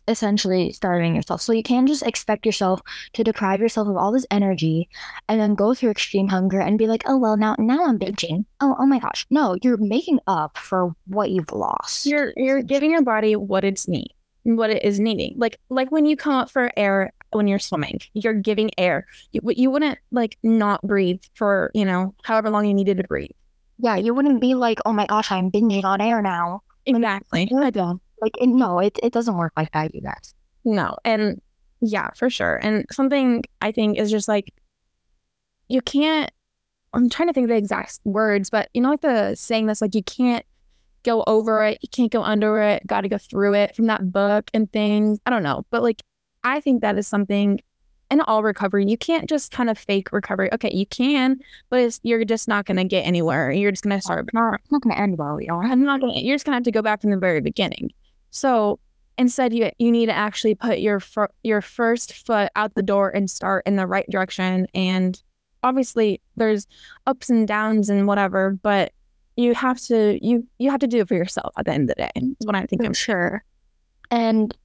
essentially 0.07 0.71
starving 0.71 1.15
yourself. 1.15 1.41
So 1.41 1.51
you 1.51 1.63
can't 1.63 1.87
just 1.87 2.03
expect 2.03 2.45
yourself 2.45 2.79
to 3.13 3.23
deprive 3.23 3.59
yourself 3.59 3.87
of 3.87 3.97
all 3.97 4.11
this 4.11 4.25
energy 4.29 4.87
and 5.27 5.39
then 5.41 5.55
go 5.55 5.73
through 5.73 5.89
extreme 5.91 6.27
hunger 6.27 6.59
and 6.59 6.77
be 6.77 6.87
like, 6.87 7.03
oh 7.07 7.17
well 7.17 7.37
now 7.37 7.55
now 7.57 7.85
I'm 7.85 7.97
binging. 7.97 8.45
Oh 8.61 8.75
oh 8.79 8.85
my 8.85 8.99
gosh. 8.99 9.25
No, 9.31 9.57
you're 9.63 9.77
making 9.77 10.19
up 10.27 10.57
for 10.57 10.95
what 11.07 11.31
you've 11.31 11.51
lost. 11.51 12.05
You're 12.05 12.33
you're 12.37 12.61
giving 12.61 12.91
your 12.91 13.01
body 13.01 13.35
what 13.35 13.63
it's 13.63 13.87
need, 13.87 14.13
what 14.43 14.69
it 14.69 14.83
is 14.83 14.99
needing. 14.99 15.33
Like 15.37 15.57
like 15.69 15.91
when 15.91 16.05
you 16.05 16.15
come 16.15 16.33
up 16.33 16.51
for 16.51 16.71
air 16.77 17.11
when 17.31 17.47
you're 17.47 17.59
swimming, 17.59 17.99
you're 18.13 18.33
giving 18.35 18.69
air. 18.77 19.07
You 19.31 19.41
you 19.55 19.71
wouldn't 19.71 19.97
like 20.11 20.37
not 20.43 20.81
breathe 20.83 21.21
for 21.33 21.71
you 21.73 21.85
know 21.85 22.13
however 22.23 22.49
long 22.51 22.65
you 22.65 22.73
needed 22.75 22.97
to 22.97 23.03
breathe. 23.03 23.31
yeah, 23.79 23.95
you 23.95 24.13
wouldn't 24.13 24.41
be 24.41 24.53
like, 24.55 24.79
oh 24.85 24.93
my 24.93 25.05
gosh, 25.07 25.31
I'm 25.31 25.51
binging 25.51 25.83
on 25.83 26.01
air 26.01 26.21
now. 26.21 26.61
Exactly. 26.85 27.49
I 27.55 27.69
don't. 27.71 28.01
Like 28.21 28.37
it, 28.39 28.47
no, 28.47 28.79
it, 28.79 28.99
it 29.01 29.13
doesn't 29.13 29.37
work 29.37 29.53
like 29.55 29.71
that, 29.71 29.93
you 29.93 30.01
guys. 30.01 30.33
No, 30.65 30.97
and 31.05 31.41
yeah, 31.81 32.09
for 32.15 32.29
sure. 32.29 32.57
And 32.57 32.85
something 32.91 33.43
I 33.61 33.71
think 33.71 33.97
is 33.97 34.11
just 34.11 34.27
like 34.27 34.53
you 35.67 35.81
can't. 35.81 36.31
I'm 36.93 37.09
trying 37.09 37.27
to 37.27 37.33
think 37.33 37.45
of 37.45 37.49
the 37.49 37.55
exact 37.55 37.99
words, 38.03 38.49
but 38.49 38.69
you 38.73 38.81
know, 38.81 38.89
like 38.89 39.01
the 39.01 39.35
saying 39.35 39.67
that's 39.67 39.81
like 39.81 39.93
you 39.93 40.03
can't 40.03 40.45
go 41.03 41.23
over 41.27 41.63
it, 41.63 41.77
you 41.81 41.89
can't 41.89 42.11
go 42.11 42.23
under 42.23 42.59
it, 42.61 42.85
got 42.87 43.01
to 43.01 43.09
go 43.09 43.17
through 43.17 43.53
it 43.53 43.75
from 43.75 43.85
that 43.87 44.11
book 44.11 44.49
and 44.53 44.71
things. 44.71 45.19
I 45.25 45.29
don't 45.29 45.43
know, 45.43 45.65
but 45.69 45.83
like 45.83 46.01
I 46.43 46.59
think 46.59 46.81
that 46.81 46.97
is 46.97 47.07
something 47.07 47.59
in 48.11 48.21
all 48.21 48.43
recovery. 48.43 48.85
You 48.87 48.97
can't 48.97 49.29
just 49.29 49.51
kind 49.51 49.69
of 49.69 49.77
fake 49.77 50.11
recovery. 50.11 50.51
Okay, 50.53 50.71
you 50.73 50.85
can, 50.85 51.39
but 51.69 51.79
it's, 51.79 51.99
you're 52.03 52.25
just 52.25 52.47
not 52.47 52.65
going 52.65 52.77
to 52.77 52.83
get 52.83 53.01
anywhere. 53.01 53.51
You're 53.51 53.71
just 53.71 53.83
going 53.83 53.97
to 53.97 54.01
start. 54.01 54.29
Not, 54.33 54.59
it's 54.61 54.71
not 54.71 54.81
gonna 54.81 54.95
end 54.95 55.17
well, 55.17 55.39
You 55.39 55.53
are. 55.53 55.63
I'm 55.63 55.83
not 55.83 56.01
going. 56.01 56.13
to 56.13 56.19
You're 56.21 56.35
just 56.35 56.45
going 56.45 56.53
to 56.53 56.57
have 56.57 56.63
to 56.63 56.71
go 56.71 56.81
back 56.81 57.01
from 57.01 57.11
the 57.11 57.17
very 57.17 57.41
beginning. 57.41 57.91
So 58.31 58.79
instead, 59.17 59.53
you 59.53 59.71
you 59.77 59.91
need 59.91 60.07
to 60.07 60.15
actually 60.15 60.55
put 60.55 60.79
your 60.79 60.99
fir- 60.99 61.31
your 61.43 61.61
first 61.61 62.25
foot 62.25 62.51
out 62.55 62.75
the 62.75 62.83
door 62.83 63.09
and 63.09 63.29
start 63.29 63.65
in 63.65 63.75
the 63.75 63.87
right 63.87 64.09
direction. 64.09 64.67
And 64.73 65.21
obviously, 65.63 66.21
there's 66.35 66.67
ups 67.05 67.29
and 67.29 67.47
downs 67.47 67.89
and 67.89 68.07
whatever, 68.07 68.57
but 68.61 68.93
you 69.35 69.53
have 69.53 69.79
to 69.81 70.19
you 70.21 70.45
you 70.57 70.69
have 70.69 70.81
to 70.81 70.87
do 70.87 70.99
it 70.99 71.07
for 71.07 71.15
yourself 71.15 71.53
at 71.57 71.65
the 71.65 71.71
end 71.71 71.89
of 71.89 71.95
the 71.95 72.03
day. 72.03 72.11
Is 72.15 72.45
what 72.45 72.55
I 72.55 72.65
think. 72.65 72.81
For 72.81 72.87
I'm 72.87 72.93
sure. 72.93 73.43
And 74.11 74.55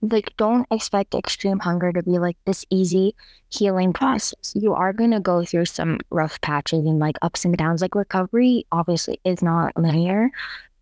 like 0.00 0.32
don't 0.36 0.66
expect 0.70 1.14
extreme 1.14 1.58
hunger 1.58 1.92
to 1.92 2.02
be 2.02 2.18
like 2.18 2.36
this 2.44 2.64
easy 2.70 3.14
healing 3.48 3.92
process. 3.92 4.52
You 4.54 4.74
are 4.74 4.92
gonna 4.92 5.20
go 5.20 5.44
through 5.44 5.64
some 5.64 5.98
rough 6.10 6.40
patches 6.40 6.86
and 6.86 6.98
like 6.98 7.16
ups 7.22 7.44
and 7.44 7.56
downs. 7.56 7.82
Like 7.82 7.94
recovery 7.94 8.66
obviously 8.70 9.20
is 9.24 9.42
not 9.42 9.76
linear. 9.76 10.30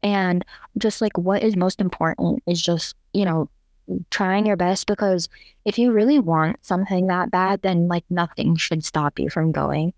And 0.03 0.45
just 0.79 1.01
like 1.01 1.17
what 1.19 1.43
is 1.43 1.57
most 1.57 1.81
important 1.81 2.43
is 2.47 2.61
just, 2.61 2.95
you 3.13 3.25
know, 3.25 3.49
trying 4.11 4.47
your 4.47 4.57
best 4.57 4.87
because 4.87 5.29
if 5.65 5.79
you 5.79 5.93
really 5.93 6.19
want 6.19 6.57
something 6.65 7.07
that 7.07 7.31
bad, 7.31 7.63
then 7.63 7.89
like 7.89 8.05
nothing 8.11 8.57
should 8.57 8.85
stop 8.85 9.19
you 9.19 9.31
from 9.31 9.53
going 9.53 9.93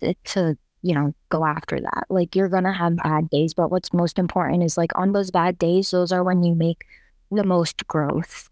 to, 0.00 0.14
to 0.24 0.58
you 0.82 0.94
know, 0.94 1.14
go 1.28 1.44
after 1.44 1.80
that. 1.80 2.04
Like 2.08 2.34
you're 2.34 2.48
gonna 2.48 2.72
have 2.72 2.96
bad 2.96 3.28
days, 3.30 3.54
but 3.54 3.70
what's 3.70 3.92
most 3.92 4.18
important 4.18 4.62
is 4.62 4.76
like 4.76 4.92
on 4.94 5.12
those 5.12 5.30
bad 5.30 5.58
days, 5.58 5.90
those 5.90 6.12
are 6.12 6.24
when 6.24 6.42
you 6.42 6.54
make 6.54 6.84
the 7.30 7.44
most 7.44 7.86
growth. 7.86 8.50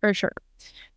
for 0.00 0.12
sure. 0.12 0.32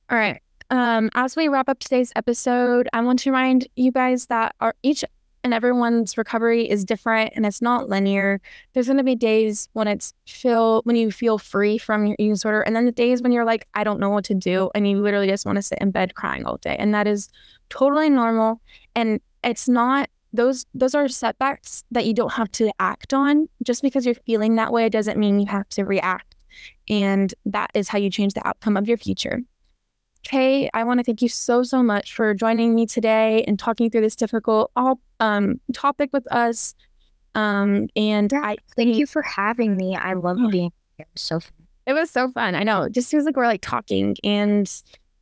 All 0.10 0.18
right. 0.18 0.42
Um, 0.72 1.10
as 1.14 1.36
we 1.36 1.48
wrap 1.48 1.70
up 1.70 1.80
today's 1.80 2.12
episode, 2.16 2.90
I 2.92 3.02
want 3.02 3.20
to 3.20 3.30
remind 3.30 3.68
you 3.76 3.92
guys 3.92 4.26
that 4.28 4.56
our 4.60 4.74
each 4.82 5.06
and 5.46 5.54
everyone's 5.54 6.18
recovery 6.18 6.68
is 6.68 6.84
different 6.84 7.32
and 7.36 7.46
it's 7.46 7.62
not 7.62 7.88
linear. 7.88 8.42
There's 8.74 8.88
going 8.88 8.98
to 8.98 9.04
be 9.04 9.16
days 9.16 9.70
when 9.74 9.88
it's 9.88 10.12
feel 10.26 10.82
when 10.86 10.96
you 10.96 11.12
feel 11.12 11.38
free 11.38 11.78
from 11.78 12.08
your 12.08 12.16
eating 12.18 12.34
disorder 12.34 12.62
and 12.62 12.76
then 12.76 12.86
the 12.86 12.92
days 12.92 13.22
when 13.22 13.32
you're 13.32 13.46
like 13.46 13.68
I 13.76 13.84
don't 13.84 14.00
know 14.00 14.10
what 14.10 14.26
to 14.26 14.34
do 14.34 14.72
and 14.74 14.90
you 14.90 15.00
literally 15.00 15.28
just 15.28 15.46
want 15.46 15.58
to 15.58 15.62
sit 15.62 15.78
in 15.80 15.92
bed 15.92 16.16
crying 16.16 16.46
all 16.46 16.58
day. 16.58 16.76
And 16.80 16.96
that 16.96 17.06
is 17.06 17.30
totally 17.70 18.10
normal 18.10 18.60
and 18.96 19.22
it's 19.44 19.70
not 19.70 20.10
those 20.34 20.66
those 20.74 20.96
are 20.96 21.08
setbacks 21.08 21.84
that 21.92 22.08
you 22.08 22.16
don't 22.16 22.34
have 22.34 22.52
to 22.54 22.72
act 22.80 23.14
on. 23.14 23.48
Just 23.64 23.84
because 23.84 24.04
you're 24.04 24.16
feeling 24.16 24.56
that 24.56 24.74
way 24.74 24.90
doesn't 24.90 25.20
mean 25.20 25.40
you 25.40 25.46
have 25.46 25.70
to 25.70 25.86
react. 25.86 26.36
And 26.90 27.32
that 27.46 27.70
is 27.76 27.88
how 27.88 28.00
you 28.00 28.10
change 28.10 28.34
the 28.34 28.48
outcome 28.48 28.78
of 28.78 28.88
your 28.88 28.98
future. 28.98 29.42
Kay, 30.26 30.72
I 30.74 30.84
want 30.84 31.00
to 31.00 31.04
thank 31.04 31.22
you 31.22 31.30
so, 31.30 31.62
so 31.62 31.84
much 31.84 32.14
for 32.14 32.34
joining 32.34 32.74
me 32.74 32.88
today 32.88 33.44
and 33.48 33.60
talking 33.60 33.92
through 33.92 34.02
this 34.02 34.16
difficult 34.16 34.72
all, 34.76 35.00
um, 35.20 35.62
topic 35.72 36.10
with 36.12 36.30
us. 36.32 36.74
Um, 37.36 37.88
and 37.96 38.34
I 38.34 38.58
thank 38.76 38.96
you 38.96 39.06
for 39.06 39.22
having 39.22 39.78
me. 39.78 39.96
I 39.96 40.14
love 40.14 40.38
oh. 40.40 40.50
being 40.50 40.72
here. 40.98 41.06
So 41.16 41.40
fun. 41.40 41.52
It 41.86 41.94
was 41.94 42.10
so 42.10 42.32
fun. 42.32 42.56
I 42.56 42.64
know. 42.64 42.84
It 42.84 42.94
just 42.94 43.12
feels 43.12 43.26
like 43.26 43.38
we're 43.38 43.46
like 43.46 43.62
talking 43.62 44.16
and 44.24 44.72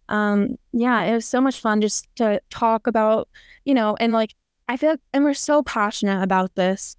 um 0.08 0.56
yeah, 0.72 1.04
it 1.04 1.14
was 1.14 1.26
so 1.26 1.42
much 1.42 1.60
fun 1.60 1.82
just 1.82 2.08
to 2.16 2.40
talk 2.50 2.88
about, 2.88 3.28
you 3.66 3.74
know, 3.74 3.98
and 4.00 4.14
like 4.14 4.34
I 4.70 4.78
feel 4.78 4.92
like 4.92 5.02
and 5.12 5.26
we're 5.26 5.34
so 5.34 5.64
passionate 5.64 6.24
about 6.24 6.56
this. 6.56 6.96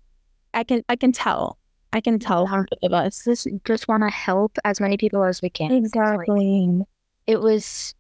I 0.53 0.65
can 0.65 0.83
I 0.91 0.97
can 0.97 1.13
tell. 1.13 1.59
I 1.95 2.03
can 2.03 2.19
tell 2.19 2.45
how 2.45 2.65
of 2.83 2.93
us. 2.93 3.25
Just 3.25 3.49
just 3.65 3.89
want 3.89 4.03
to 4.03 4.11
help 4.11 4.59
as 4.65 4.79
many 4.79 4.99
people 4.99 5.25
as 5.25 5.41
we 5.41 5.49
can. 5.49 5.73
Exactly 5.73 6.85
it 7.27 7.41
was 7.41 7.95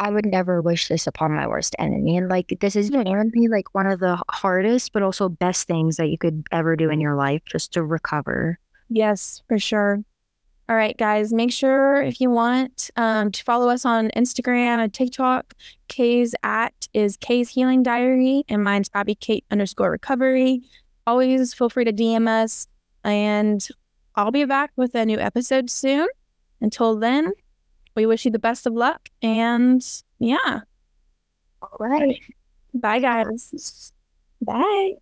I 0.00 0.10
would 0.10 0.26
never 0.26 0.62
wish 0.62 0.88
this 0.88 1.06
upon 1.06 1.32
my 1.32 1.46
worst 1.46 1.74
enemy. 1.78 2.16
And 2.16 2.28
like 2.28 2.56
this 2.60 2.76
is 2.76 2.90
genuinely 2.90 3.48
like 3.48 3.74
one 3.74 3.86
of 3.86 3.98
the 3.98 4.22
hardest 4.30 4.92
but 4.92 5.02
also 5.02 5.28
best 5.28 5.66
things 5.66 5.96
that 5.96 6.08
you 6.08 6.18
could 6.18 6.46
ever 6.52 6.76
do 6.76 6.88
in 6.90 7.00
your 7.00 7.16
life 7.16 7.42
just 7.46 7.72
to 7.72 7.82
recover. 7.82 8.58
Yes, 8.88 9.42
for 9.48 9.58
sure. 9.58 10.02
All 10.70 10.76
right, 10.76 10.96
guys, 10.98 11.32
make 11.32 11.50
sure 11.50 12.02
if 12.02 12.20
you 12.20 12.30
want 12.30 12.90
um, 12.96 13.32
to 13.32 13.42
follow 13.42 13.70
us 13.70 13.86
on 13.86 14.10
Instagram 14.14 14.78
and 14.78 14.92
TikTok. 14.92 15.54
Kay's 15.88 16.34
at 16.42 16.88
is 16.92 17.16
Kay's 17.16 17.48
Healing 17.48 17.82
Diary, 17.82 18.44
and 18.50 18.62
mine's 18.62 18.90
Abby 18.92 19.14
Kate 19.14 19.46
underscore 19.50 19.90
recovery. 19.90 20.60
Always 21.06 21.54
feel 21.54 21.70
free 21.70 21.84
to 21.84 21.92
DM 21.92 22.28
us, 22.28 22.68
and 23.02 23.66
I'll 24.14 24.30
be 24.30 24.44
back 24.44 24.70
with 24.76 24.94
a 24.94 25.06
new 25.06 25.18
episode 25.18 25.70
soon. 25.70 26.06
Until 26.60 26.98
then, 26.98 27.32
we 27.98 28.06
wish 28.06 28.24
you 28.24 28.30
the 28.30 28.38
best 28.38 28.64
of 28.64 28.74
luck. 28.74 29.08
And 29.22 29.84
yeah. 30.20 30.60
All 31.60 31.76
right. 31.80 32.16
Bye, 32.72 33.00
guys. 33.00 33.92
Bye. 34.40 34.92